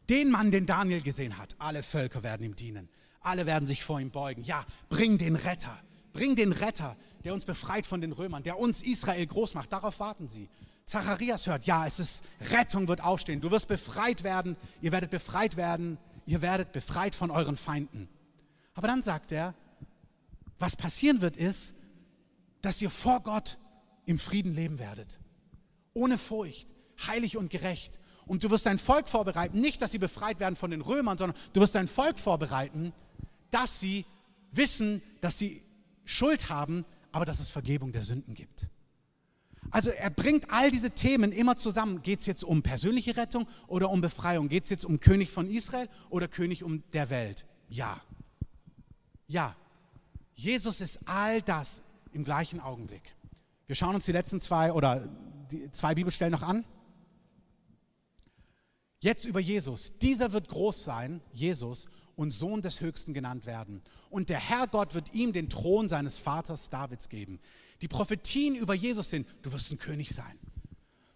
[0.08, 1.56] Den Mann, den Daniel gesehen hat.
[1.58, 2.88] Alle Völker werden ihm dienen.
[3.20, 4.42] Alle werden sich vor ihm beugen.
[4.42, 5.78] Ja, bring den Retter.
[6.14, 9.72] Bring den Retter, der uns befreit von den Römern, der uns Israel groß macht.
[9.72, 10.48] Darauf warten sie.
[10.86, 13.40] Zacharias hört, ja, es ist Rettung wird aufstehen.
[13.40, 14.56] Du wirst befreit werden.
[14.80, 15.98] Ihr werdet befreit werden.
[16.24, 18.08] Ihr werdet befreit von euren Feinden.
[18.74, 19.54] Aber dann sagt er,
[20.58, 21.74] was passieren wird, ist,
[22.62, 23.58] dass ihr vor Gott
[24.06, 25.18] im Frieden leben werdet
[25.94, 26.68] ohne Furcht,
[27.06, 28.00] heilig und gerecht.
[28.26, 31.38] Und du wirst dein Volk vorbereiten, nicht, dass sie befreit werden von den Römern, sondern
[31.52, 32.92] du wirst dein Volk vorbereiten,
[33.50, 34.06] dass sie
[34.52, 35.62] wissen, dass sie
[36.04, 38.68] Schuld haben, aber dass es Vergebung der Sünden gibt.
[39.70, 42.02] Also er bringt all diese Themen immer zusammen.
[42.02, 44.48] Geht es jetzt um persönliche Rettung oder um Befreiung?
[44.48, 47.46] Geht es jetzt um König von Israel oder König um der Welt?
[47.68, 48.00] Ja.
[49.28, 49.56] Ja.
[50.34, 51.82] Jesus ist all das
[52.12, 53.14] im gleichen Augenblick.
[53.72, 55.08] Wir schauen uns die letzten zwei oder
[55.50, 56.66] die zwei Bibelstellen noch an.
[59.00, 59.96] Jetzt über Jesus.
[59.96, 63.80] Dieser wird groß sein, Jesus, und Sohn des Höchsten genannt werden.
[64.10, 67.40] Und der Herr Gott wird ihm den Thron seines Vaters Davids geben.
[67.80, 70.38] Die Prophetien über Jesus sind, du wirst ein König sein.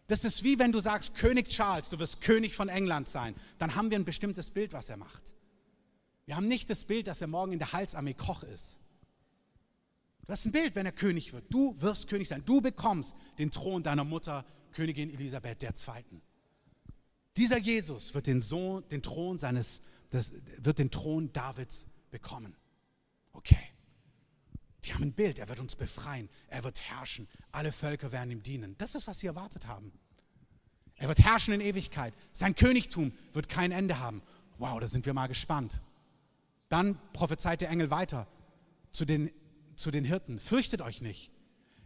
[0.07, 3.35] Das ist wie wenn du sagst, König Charles, du wirst König von England sein.
[3.59, 5.35] Dann haben wir ein bestimmtes Bild, was er macht.
[6.25, 8.79] Wir haben nicht das Bild, dass er morgen in der Halsarmee Koch ist.
[10.27, 11.45] Du hast ein Bild, wenn er König wird.
[11.53, 12.45] Du wirst König sein.
[12.45, 16.21] Du bekommst den Thron deiner Mutter, Königin Elisabeth II.
[17.37, 22.57] Dieser Jesus wird den, Sohn, den Thron seines, das, wird den Thron Davids bekommen.
[23.33, 23.59] Okay.
[24.85, 25.39] Die haben ein Bild.
[25.39, 26.29] Er wird uns befreien.
[26.49, 27.29] Er wird herrschen.
[27.53, 28.77] Alle Völker werden ihm dienen.
[28.79, 29.93] Das ist, was sie erwartet haben.
[30.97, 32.15] Er wird herrschen in Ewigkeit.
[32.33, 34.23] Sein Königtum wird kein Ende haben.
[34.59, 35.81] Wow, da sind wir mal gespannt.
[36.69, 38.27] Dann prophezeit der Engel weiter
[38.93, 39.31] zu den
[39.77, 41.31] zu den Hirten, fürchtet euch nicht.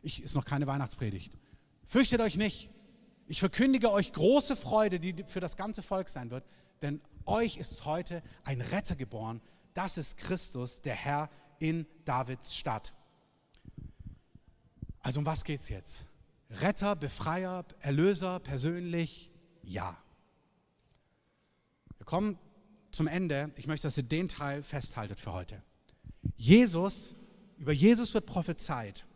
[0.03, 1.37] Ich ist noch keine Weihnachtspredigt.
[1.87, 2.71] Fürchtet euch nicht.
[3.27, 6.45] Ich verkündige euch große Freude, die für das ganze Volk sein wird,
[6.83, 9.41] denn euch ist heute ein Retter geboren.
[9.75, 12.95] Das ist Christus, der Herr in Davids Stadt.
[15.01, 16.07] Also um was geht es jetzt?
[16.51, 19.31] Retter, Befreier, Erlöser, persönlich?
[19.63, 19.97] Ja.
[21.99, 22.39] Wir kommen
[22.91, 23.53] zum Ende.
[23.57, 25.63] Ich möchte, dass ihr den Teil festhaltet für heute.
[26.37, 27.17] Jesus
[27.61, 29.07] über Jesus wird prophezeit,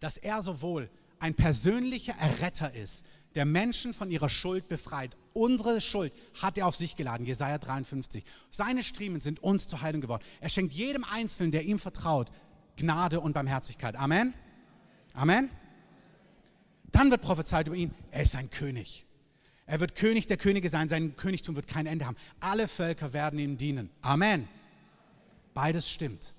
[0.00, 0.90] dass er sowohl
[1.20, 3.04] ein persönlicher Erretter ist,
[3.36, 8.24] der Menschen von ihrer Schuld befreit, Unsere Schuld hat er auf sich geladen, Jesaja 53.
[8.50, 10.22] Seine Striemen sind uns zur Heilung geworden.
[10.40, 12.30] Er schenkt jedem Einzelnen, der ihm vertraut,
[12.76, 13.96] Gnade und Barmherzigkeit.
[13.96, 14.34] Amen.
[15.14, 15.50] Amen.
[16.90, 19.06] Dann wird prophezeit über ihn, er ist ein König.
[19.64, 22.16] Er wird König der Könige sein, sein Königtum wird kein Ende haben.
[22.40, 23.90] Alle Völker werden ihm dienen.
[24.02, 24.48] Amen.
[25.54, 26.34] Beides stimmt.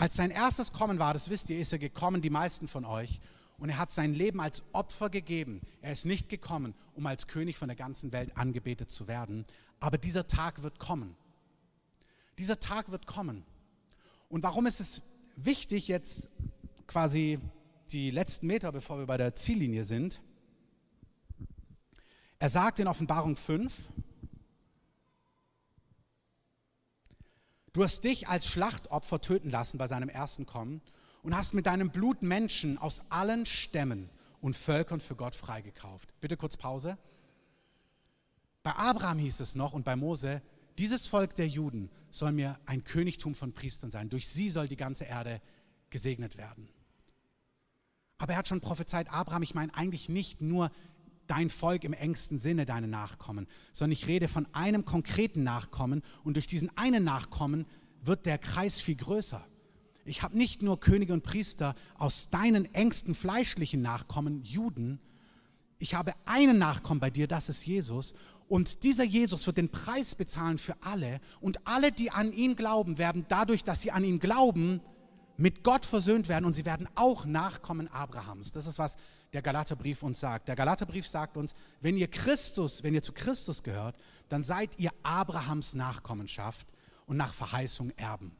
[0.00, 3.20] Als sein erstes Kommen war, das wisst ihr, ist er gekommen, die meisten von euch,
[3.58, 5.60] und er hat sein Leben als Opfer gegeben.
[5.82, 9.44] Er ist nicht gekommen, um als König von der ganzen Welt angebetet zu werden,
[9.78, 11.16] aber dieser Tag wird kommen.
[12.38, 13.44] Dieser Tag wird kommen.
[14.30, 15.02] Und warum ist es
[15.36, 16.30] wichtig, jetzt
[16.86, 17.38] quasi
[17.92, 20.22] die letzten Meter, bevor wir bei der Ziellinie sind?
[22.38, 23.90] Er sagt in Offenbarung 5,
[27.72, 30.80] du hast dich als Schlachtopfer töten lassen bei seinem ersten Kommen
[31.22, 34.10] und hast mit deinem Blut Menschen aus allen Stämmen
[34.40, 36.08] und Völkern für Gott freigekauft.
[36.20, 36.98] Bitte kurz Pause.
[38.62, 40.42] Bei Abraham hieß es noch und bei Mose,
[40.78, 44.08] dieses Volk der Juden soll mir ein Königtum von Priestern sein.
[44.08, 45.40] Durch sie soll die ganze Erde
[45.90, 46.68] gesegnet werden.
[48.18, 50.70] Aber er hat schon prophezeit, Abraham, ich meine eigentlich nicht nur
[51.30, 56.34] dein Volk im engsten Sinne, deine Nachkommen, sondern ich rede von einem konkreten Nachkommen und
[56.34, 57.66] durch diesen einen Nachkommen
[58.02, 59.44] wird der Kreis viel größer.
[60.04, 64.98] Ich habe nicht nur Könige und Priester aus deinen engsten fleischlichen Nachkommen, Juden.
[65.78, 68.14] Ich habe einen Nachkommen bei dir, das ist Jesus.
[68.48, 71.20] Und dieser Jesus wird den Preis bezahlen für alle.
[71.40, 74.80] Und alle, die an ihn glauben, werden dadurch, dass sie an ihn glauben,
[75.36, 78.52] mit Gott versöhnt werden und sie werden auch Nachkommen Abrahams.
[78.52, 78.96] Das ist, was
[79.32, 80.48] der Galaterbrief uns sagt.
[80.48, 83.96] Der Galaterbrief sagt uns, wenn ihr Christus, wenn ihr zu Christus gehört,
[84.28, 86.68] dann seid ihr Abrahams Nachkommenschaft
[87.06, 88.32] und nach Verheißung Erben.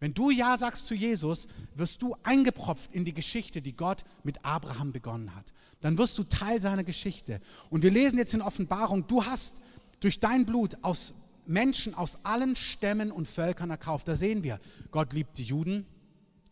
[0.00, 4.44] Wenn du Ja sagst zu Jesus, wirst du eingepropft in die Geschichte, die Gott mit
[4.44, 5.52] Abraham begonnen hat.
[5.80, 7.40] Dann wirst du Teil seiner Geschichte.
[7.68, 9.60] Und wir lesen jetzt in Offenbarung, du hast
[9.98, 11.14] durch dein Blut aus
[11.46, 14.06] Menschen aus allen Stämmen und Völkern erkauft.
[14.06, 14.60] Da sehen wir,
[14.92, 15.86] Gott liebt die Juden,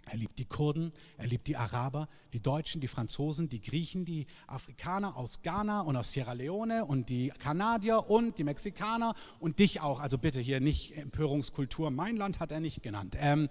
[0.09, 4.27] er liebt die Kurden, er liebt die Araber, die Deutschen, die Franzosen, die Griechen, die
[4.47, 9.81] Afrikaner aus Ghana und aus Sierra Leone und die Kanadier und die Mexikaner und dich
[9.81, 9.99] auch.
[9.99, 11.91] Also bitte hier nicht Empörungskultur.
[11.91, 13.17] Mein Land hat er nicht genannt.
[13.19, 13.49] Ähm,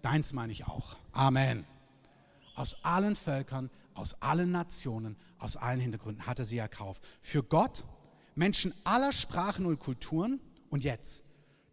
[0.00, 0.96] deins meine ich auch.
[1.12, 1.66] Amen.
[2.54, 7.02] Aus allen Völkern, aus allen Nationen, aus allen Hintergründen hat er sie erkauft.
[7.20, 7.84] Für Gott,
[8.34, 10.40] Menschen aller Sprachen und Kulturen.
[10.70, 11.22] Und jetzt,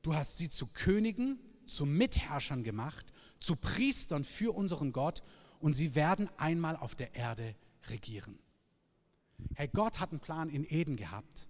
[0.01, 3.05] du hast sie zu Königen, zu Mitherrschern gemacht
[3.45, 5.21] zu Priestern für unseren Gott
[5.59, 7.55] und sie werden einmal auf der Erde
[7.89, 8.39] regieren.
[9.53, 11.47] Herr Gott hat einen Plan in Eden gehabt.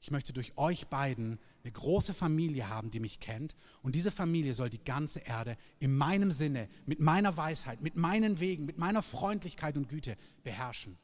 [0.00, 3.56] Ich möchte durch euch beiden eine große Familie haben, die mich kennt.
[3.82, 8.38] Und diese Familie soll die ganze Erde in meinem Sinne, mit meiner Weisheit, mit meinen
[8.38, 10.96] Wegen, mit meiner Freundlichkeit und Güte beherrschen.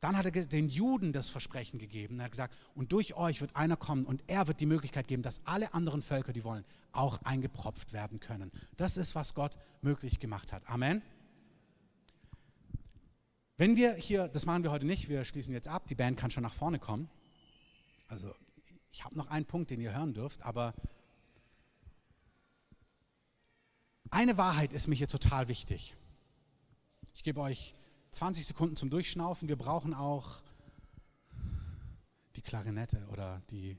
[0.00, 2.18] Dann hat er den Juden das Versprechen gegeben.
[2.18, 5.22] Er hat gesagt, und durch euch wird einer kommen und er wird die Möglichkeit geben,
[5.22, 8.50] dass alle anderen Völker, die wollen, auch eingepropft werden können.
[8.78, 10.68] Das ist, was Gott möglich gemacht hat.
[10.68, 11.02] Amen.
[13.58, 16.30] Wenn wir hier, das machen wir heute nicht, wir schließen jetzt ab, die Band kann
[16.30, 17.10] schon nach vorne kommen.
[18.08, 18.32] Also
[18.90, 20.72] ich habe noch einen Punkt, den ihr hören dürft, aber
[24.08, 25.94] eine Wahrheit ist mir hier total wichtig.
[27.14, 27.74] Ich gebe euch
[28.10, 29.48] 20 Sekunden zum Durchschnaufen.
[29.48, 30.40] Wir brauchen auch
[32.36, 33.76] die Klarinette oder die,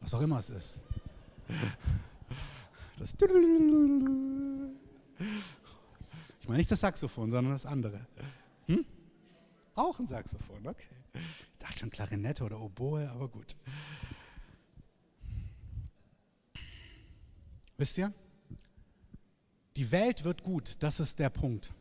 [0.00, 0.80] was auch immer es ist.
[2.98, 3.14] Das
[6.40, 8.06] ich meine nicht das Saxophon, sondern das andere.
[8.66, 8.84] Hm?
[9.74, 10.88] Auch ein Saxophon, okay.
[11.14, 13.56] Ich dachte schon Klarinette oder Oboe, aber gut.
[17.76, 18.12] Wisst ihr?
[19.76, 21.72] Die Welt wird gut, das ist der Punkt.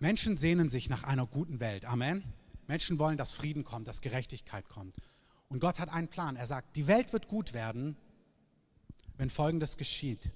[0.00, 1.84] Menschen sehnen sich nach einer guten Welt.
[1.84, 2.22] Amen.
[2.66, 4.96] Menschen wollen, dass Frieden kommt, dass Gerechtigkeit kommt.
[5.48, 6.36] Und Gott hat einen Plan.
[6.36, 7.96] Er sagt, die Welt wird gut werden,
[9.16, 10.30] wenn Folgendes geschieht.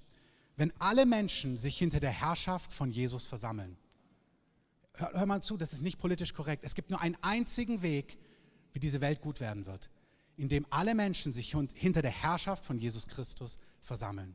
[0.57, 3.77] Wenn alle Menschen sich hinter der Herrschaft von Jesus versammeln.
[4.95, 6.65] Hör, hör mal zu, das ist nicht politisch korrekt.
[6.65, 8.19] Es gibt nur einen einzigen Weg,
[8.73, 9.91] wie diese Welt gut werden wird,
[10.37, 14.35] indem alle Menschen sich hinter der Herrschaft von Jesus Christus versammeln.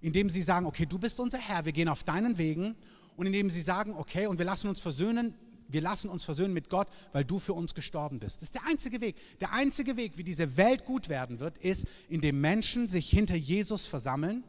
[0.00, 2.76] Indem sie sagen, okay, du bist unser Herr, wir gehen auf deinen Wegen
[3.20, 5.34] und indem sie sagen, okay, und wir lassen uns versöhnen,
[5.68, 8.36] wir lassen uns versöhnen mit Gott, weil du für uns gestorben bist.
[8.36, 9.14] Das ist der einzige Weg.
[9.40, 13.84] Der einzige Weg, wie diese Welt gut werden wird, ist, indem Menschen sich hinter Jesus
[13.84, 14.42] versammeln,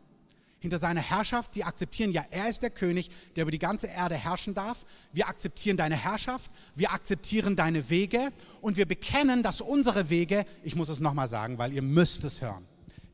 [0.59, 1.53] hinter seiner Herrschaft.
[1.55, 4.85] Die akzeptieren, ja, er ist der König, der über die ganze Erde herrschen darf.
[5.11, 8.29] Wir akzeptieren deine Herrschaft, wir akzeptieren deine Wege
[8.61, 12.39] und wir bekennen, dass unsere Wege, ich muss es nochmal sagen, weil ihr müsst es
[12.39, 12.65] hören,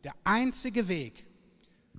[0.03, 1.25] der einzige Weg,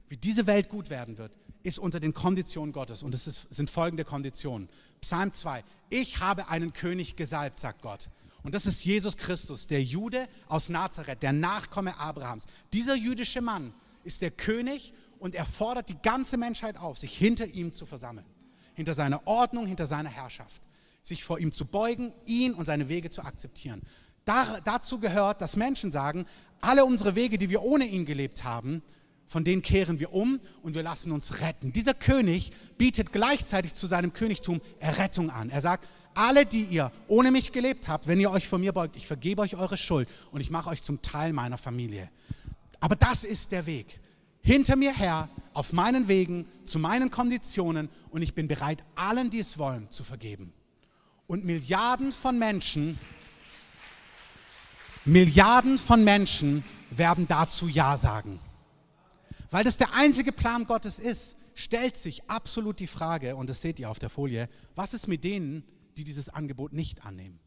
[0.08, 1.32] wie diese Welt gut werden wird,
[1.68, 4.68] ist unter den Konditionen Gottes und es ist, sind folgende Konditionen.
[5.00, 8.08] Psalm 2, ich habe einen König gesalbt, sagt Gott.
[8.42, 12.46] Und das ist Jesus Christus, der Jude aus Nazareth, der Nachkomme Abrahams.
[12.72, 17.46] Dieser jüdische Mann ist der König und er fordert die ganze Menschheit auf, sich hinter
[17.46, 18.26] ihm zu versammeln.
[18.74, 20.62] Hinter seiner Ordnung, hinter seiner Herrschaft.
[21.02, 23.82] Sich vor ihm zu beugen, ihn und seine Wege zu akzeptieren.
[24.24, 26.26] Da, dazu gehört, dass Menschen sagen,
[26.60, 28.82] alle unsere Wege, die wir ohne ihn gelebt haben,
[29.28, 31.72] von denen kehren wir um und wir lassen uns retten.
[31.72, 35.50] Dieser König bietet gleichzeitig zu seinem Königtum Errettung an.
[35.50, 38.96] Er sagt, alle, die ihr ohne mich gelebt habt, wenn ihr euch vor mir beugt,
[38.96, 42.10] ich vergebe euch eure Schuld und ich mache euch zum Teil meiner Familie.
[42.80, 44.00] Aber das ist der Weg.
[44.40, 49.40] Hinter mir her, auf meinen Wegen, zu meinen Konditionen und ich bin bereit, allen, die
[49.40, 50.54] es wollen, zu vergeben.
[51.26, 52.98] Und Milliarden von Menschen,
[55.04, 58.40] Milliarden von Menschen werden dazu Ja sagen.
[59.50, 63.80] Weil das der einzige Plan Gottes ist, stellt sich absolut die Frage, und das seht
[63.80, 65.64] ihr auf der Folie, was ist mit denen,
[65.96, 67.40] die dieses Angebot nicht annehmen?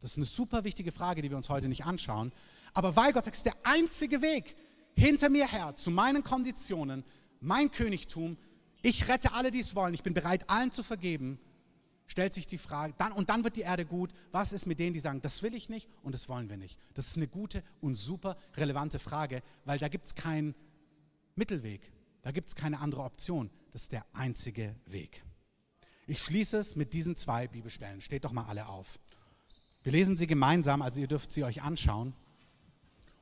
[0.00, 2.32] Das ist eine super wichtige Frage, die wir uns heute nicht anschauen.
[2.74, 4.56] Aber weil Gott sagt, es ist der einzige Weg
[4.94, 7.04] hinter mir her zu meinen Konditionen,
[7.40, 8.36] mein Königtum,
[8.82, 11.40] ich rette alle, die es wollen, ich bin bereit, allen zu vergeben,
[12.06, 14.94] stellt sich die Frage, dann, und dann wird die Erde gut, was ist mit denen,
[14.94, 16.78] die sagen, das will ich nicht und das wollen wir nicht?
[16.94, 20.54] Das ist eine gute und super relevante Frage, weil da gibt es keinen
[21.36, 21.92] Mittelweg.
[22.22, 23.50] Da gibt es keine andere Option.
[23.72, 25.22] Das ist der einzige Weg.
[26.06, 28.00] Ich schließe es mit diesen zwei Bibelstellen.
[28.00, 28.98] Steht doch mal alle auf.
[29.82, 32.14] Wir lesen sie gemeinsam, also ihr dürft sie euch anschauen.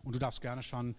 [0.02, 0.94] Und du darfst gerne schon,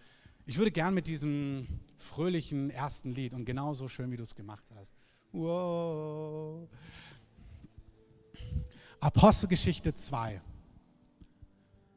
[0.45, 4.65] ich würde gern mit diesem fröhlichen ersten Lied und genauso schön, wie du es gemacht
[4.75, 4.93] hast.
[5.31, 6.69] Wow.
[8.99, 10.41] Apostelgeschichte 2.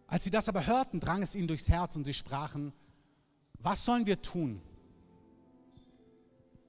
[0.07, 2.73] Als sie das aber hörten, drang es ihnen durchs Herz und sie sprachen,
[3.59, 4.62] was sollen wir tun?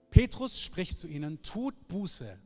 [0.09, 2.39] Petrus spricht zu ihnen, tut Buße.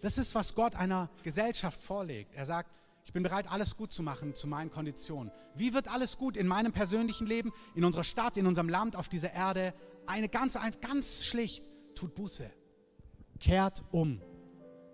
[0.00, 2.34] Das ist, was Gott einer Gesellschaft vorlegt.
[2.34, 2.72] Er sagt,
[3.04, 5.32] ich bin bereit, alles gut zu machen zu meinen Konditionen.
[5.54, 9.08] Wie wird alles gut in meinem persönlichen Leben, in unserer Stadt, in unserem Land, auf
[9.08, 9.74] dieser Erde?
[10.06, 12.50] Eine ganz, ganz schlicht, tut Buße.
[13.38, 14.20] Kehrt um.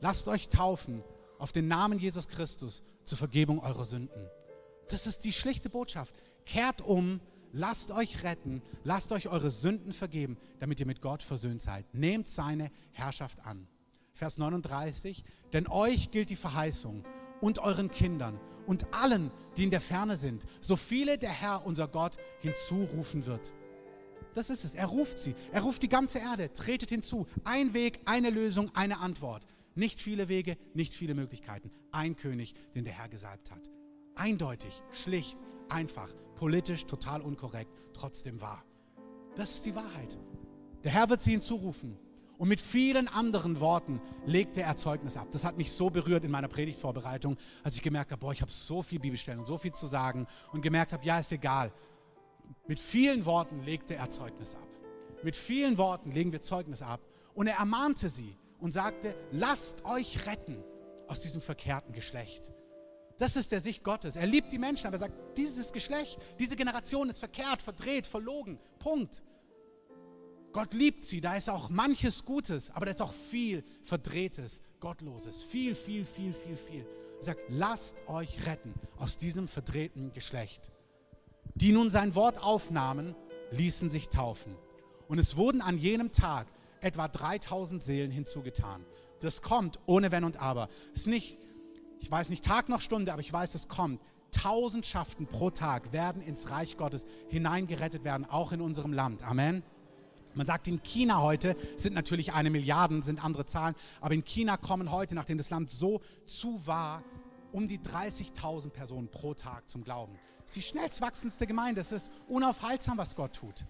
[0.01, 1.03] Lasst euch taufen
[1.39, 4.29] auf den Namen Jesus Christus zur Vergebung eurer Sünden.
[4.89, 6.15] Das ist die schlichte Botschaft.
[6.47, 7.21] Kehrt um,
[7.53, 11.87] lasst euch retten, lasst euch eure Sünden vergeben, damit ihr mit Gott versöhnt seid.
[11.95, 13.67] Nehmt seine Herrschaft an.
[14.13, 15.23] Vers 39,
[15.53, 17.05] denn euch gilt die Verheißung
[17.41, 21.89] und euren Kindern und allen, die in der Ferne sind, so viele der Herr, unser
[21.89, 23.53] Gott, hinzurufen wird.
[24.35, 24.75] Das ist es.
[24.75, 25.35] Er ruft sie.
[25.53, 26.53] Er ruft die ganze Erde.
[26.53, 27.27] Tretet hinzu.
[27.45, 29.47] Ein Weg, eine Lösung, eine Antwort.
[29.75, 31.71] Nicht viele Wege, nicht viele Möglichkeiten.
[31.93, 33.71] Ein König, den der Herr gesalbt hat.
[34.15, 35.39] Eindeutig, schlicht,
[35.71, 38.65] einfach, politisch total unkorrekt, trotzdem wahr.
[39.37, 40.19] Das ist die Wahrheit.
[40.85, 41.99] Der Herr wird sie hinzurufen.
[42.39, 45.27] Und mit vielen anderen Worten legte er Zeugnis ab.
[45.33, 48.53] Das hat mich so berührt in meiner Predigtvorbereitung, als ich gemerkt habe, boah, ich habe
[48.53, 51.73] so viel Bibelstellen und so viel zu sagen und gemerkt habe, ja, ist egal.
[52.69, 54.69] Mit vielen Worten legte er Zeugnis ab.
[55.25, 57.01] Mit vielen Worten legen wir Zeugnis ab.
[57.35, 60.63] Und er ermahnte sie und sagte, lasst euch retten
[61.09, 62.53] aus diesem verkehrten Geschlecht.
[63.19, 64.17] Das ist der Sicht Gottes.
[64.17, 68.59] Er liebt die Menschen, aber er sagt, dieses Geschlecht, diese Generation ist verkehrt, verdreht, verlogen.
[68.79, 69.23] Punkt.
[70.53, 75.43] Gott liebt sie, da ist auch manches Gutes, aber da ist auch viel Verdrehtes, Gottloses.
[75.43, 76.87] Viel, viel, viel, viel, viel.
[77.19, 80.71] Er sagt, lasst euch retten aus diesem verdrehten Geschlecht.
[81.55, 83.17] Die nun sein Wort aufnahmen,
[83.51, 84.55] ließen sich taufen.
[85.09, 86.47] Und es wurden an jenem Tag
[86.81, 88.85] etwa 3000 Seelen hinzugetan.
[89.21, 90.69] Das kommt ohne Wenn und Aber.
[90.95, 91.39] Es ist nicht
[92.01, 94.01] ich weiß nicht Tag noch Stunde, aber ich weiß, es kommt.
[94.31, 99.23] Tausendschaften pro Tag werden ins Reich Gottes hineingerettet werden, auch in unserem Land.
[99.23, 99.63] Amen.
[100.35, 104.57] Man sagt, in China heute sind natürlich eine Milliarde, sind andere Zahlen, aber in China
[104.57, 107.03] kommen heute, nachdem das Land so zu war,
[107.51, 110.19] um die 30.000 Personen pro Tag zum Glauben.
[110.41, 111.81] Das ist die schnellst wachsendste Gemeinde.
[111.81, 113.65] Es ist unaufhaltsam, was Gott tut.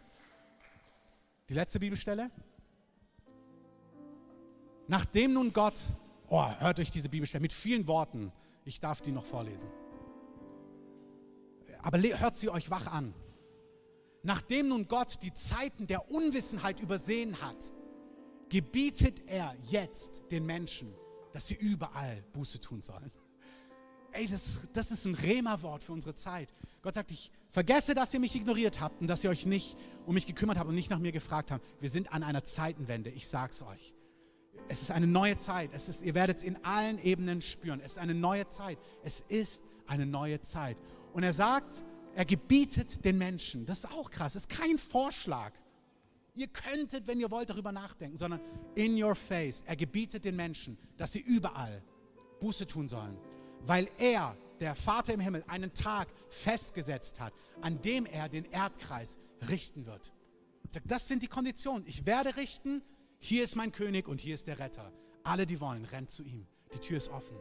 [1.49, 2.31] Die letzte Bibelstelle.
[4.89, 5.83] Nachdem nun Gott
[6.31, 8.33] Oh, hört euch diese Bibelstelle mit vielen Worten.
[8.65, 9.71] Ich darf die noch vorlesen.
[11.81, 13.15] Aber hört sie euch wach an.
[14.23, 17.73] Nachdem nun Gott die Zeiten der Unwissenheit übersehen hat,
[18.49, 20.93] gebietet er jetzt den Menschen,
[21.33, 23.11] dass sie überall Buße tun sollen.
[24.13, 26.53] Ey, das, das ist ein Rema-Wort für unsere Zeit.
[26.83, 29.77] Gott sagt, ich vergesse, dass ihr mich ignoriert habt und dass ihr euch nicht
[30.07, 31.65] um mich gekümmert habt und nicht nach mir gefragt habt.
[31.81, 33.95] Wir sind an einer Zeitenwende, ich sag's euch.
[34.69, 35.71] Es ist eine neue Zeit.
[35.73, 37.81] Es ist, ihr werdet es in allen Ebenen spüren.
[37.81, 38.79] Es ist eine neue Zeit.
[39.03, 40.77] Es ist eine neue Zeit.
[41.13, 41.85] Und er sagt,
[42.15, 43.65] er gebietet den Menschen.
[43.65, 44.35] Das ist auch krass.
[44.35, 45.53] Es ist kein Vorschlag.
[46.35, 48.41] Ihr könntet, wenn ihr wollt, darüber nachdenken, sondern
[48.75, 49.63] in your face.
[49.67, 51.83] Er gebietet den Menschen, dass sie überall
[52.41, 53.17] Buße tun sollen.
[53.67, 59.19] weil er, der Vater im Himmel, einen Tag festgesetzt hat, an dem er den Erdkreis
[59.49, 60.13] richten wird.
[60.85, 61.87] Das sind die Konditionen.
[61.87, 62.83] Ich werde richten.
[63.21, 64.93] Hier ist mein König und hier ist der Retter.
[65.25, 66.47] Alle, die wollen, rennen zu ihm.
[66.73, 67.37] Die Tür ist offen.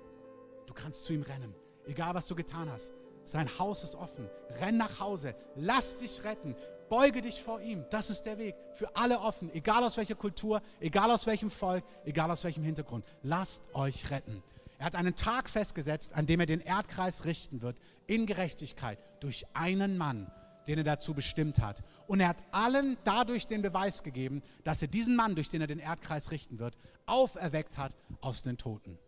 [0.65, 1.53] Du kannst zu ihm rennen.
[1.85, 2.91] Egal, was du getan hast.
[3.23, 4.27] Sein Haus ist offen.
[4.59, 5.35] Renn nach Hause.
[5.55, 6.55] Lass dich retten.
[6.89, 7.85] Beuge dich vor ihm.
[7.91, 8.55] Das ist der Weg.
[8.73, 9.53] Für alle offen.
[9.53, 13.05] Egal aus welcher Kultur, egal aus welchem Volk, egal aus welchem Hintergrund.
[13.21, 14.41] Lasst euch retten.
[14.79, 17.77] Er hat einen Tag festgesetzt, an dem er den Erdkreis richten wird.
[18.07, 18.99] In Gerechtigkeit.
[19.19, 20.31] Durch einen Mann
[20.67, 21.83] den er dazu bestimmt hat.
[22.07, 25.67] Und er hat allen dadurch den Beweis gegeben, dass er diesen Mann, durch den er
[25.67, 28.99] den Erdkreis richten wird, auferweckt hat aus den Toten.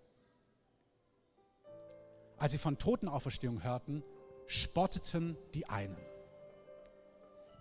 [2.37, 4.03] Als sie von Totenauferstehung hörten,
[4.47, 5.97] spotteten die einen.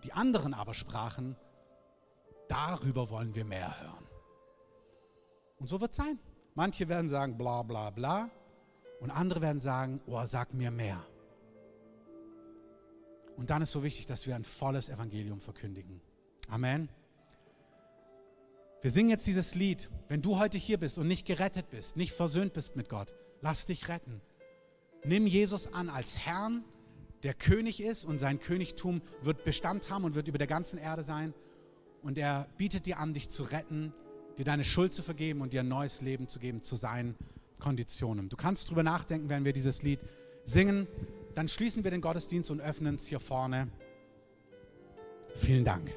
[0.04, 1.36] Die anderen aber sprachen,
[2.48, 4.06] darüber wollen wir mehr hören.
[5.58, 6.18] Und so wird es sein.
[6.54, 8.30] Manche werden sagen, bla bla bla.
[9.00, 11.04] Und andere werden sagen, oh, sag mir mehr.
[13.38, 16.00] Und dann ist so wichtig, dass wir ein volles Evangelium verkündigen.
[16.48, 16.88] Amen.
[18.82, 19.88] Wir singen jetzt dieses Lied.
[20.08, 23.64] Wenn du heute hier bist und nicht gerettet bist, nicht versöhnt bist mit Gott, lass
[23.64, 24.20] dich retten.
[25.04, 26.64] Nimm Jesus an als Herrn,
[27.22, 31.04] der König ist und sein Königtum wird Bestand haben und wird über der ganzen Erde
[31.04, 31.32] sein.
[32.02, 33.94] Und er bietet dir an, dich zu retten,
[34.36, 37.14] dir deine Schuld zu vergeben und dir ein neues Leben zu geben zu seinen
[37.60, 38.28] Konditionen.
[38.28, 40.00] Du kannst darüber nachdenken, wenn wir dieses Lied
[40.44, 40.88] singen.
[41.38, 43.68] Dann schließen wir den Gottesdienst und öffnen es hier vorne.
[45.36, 45.88] Vielen Dank.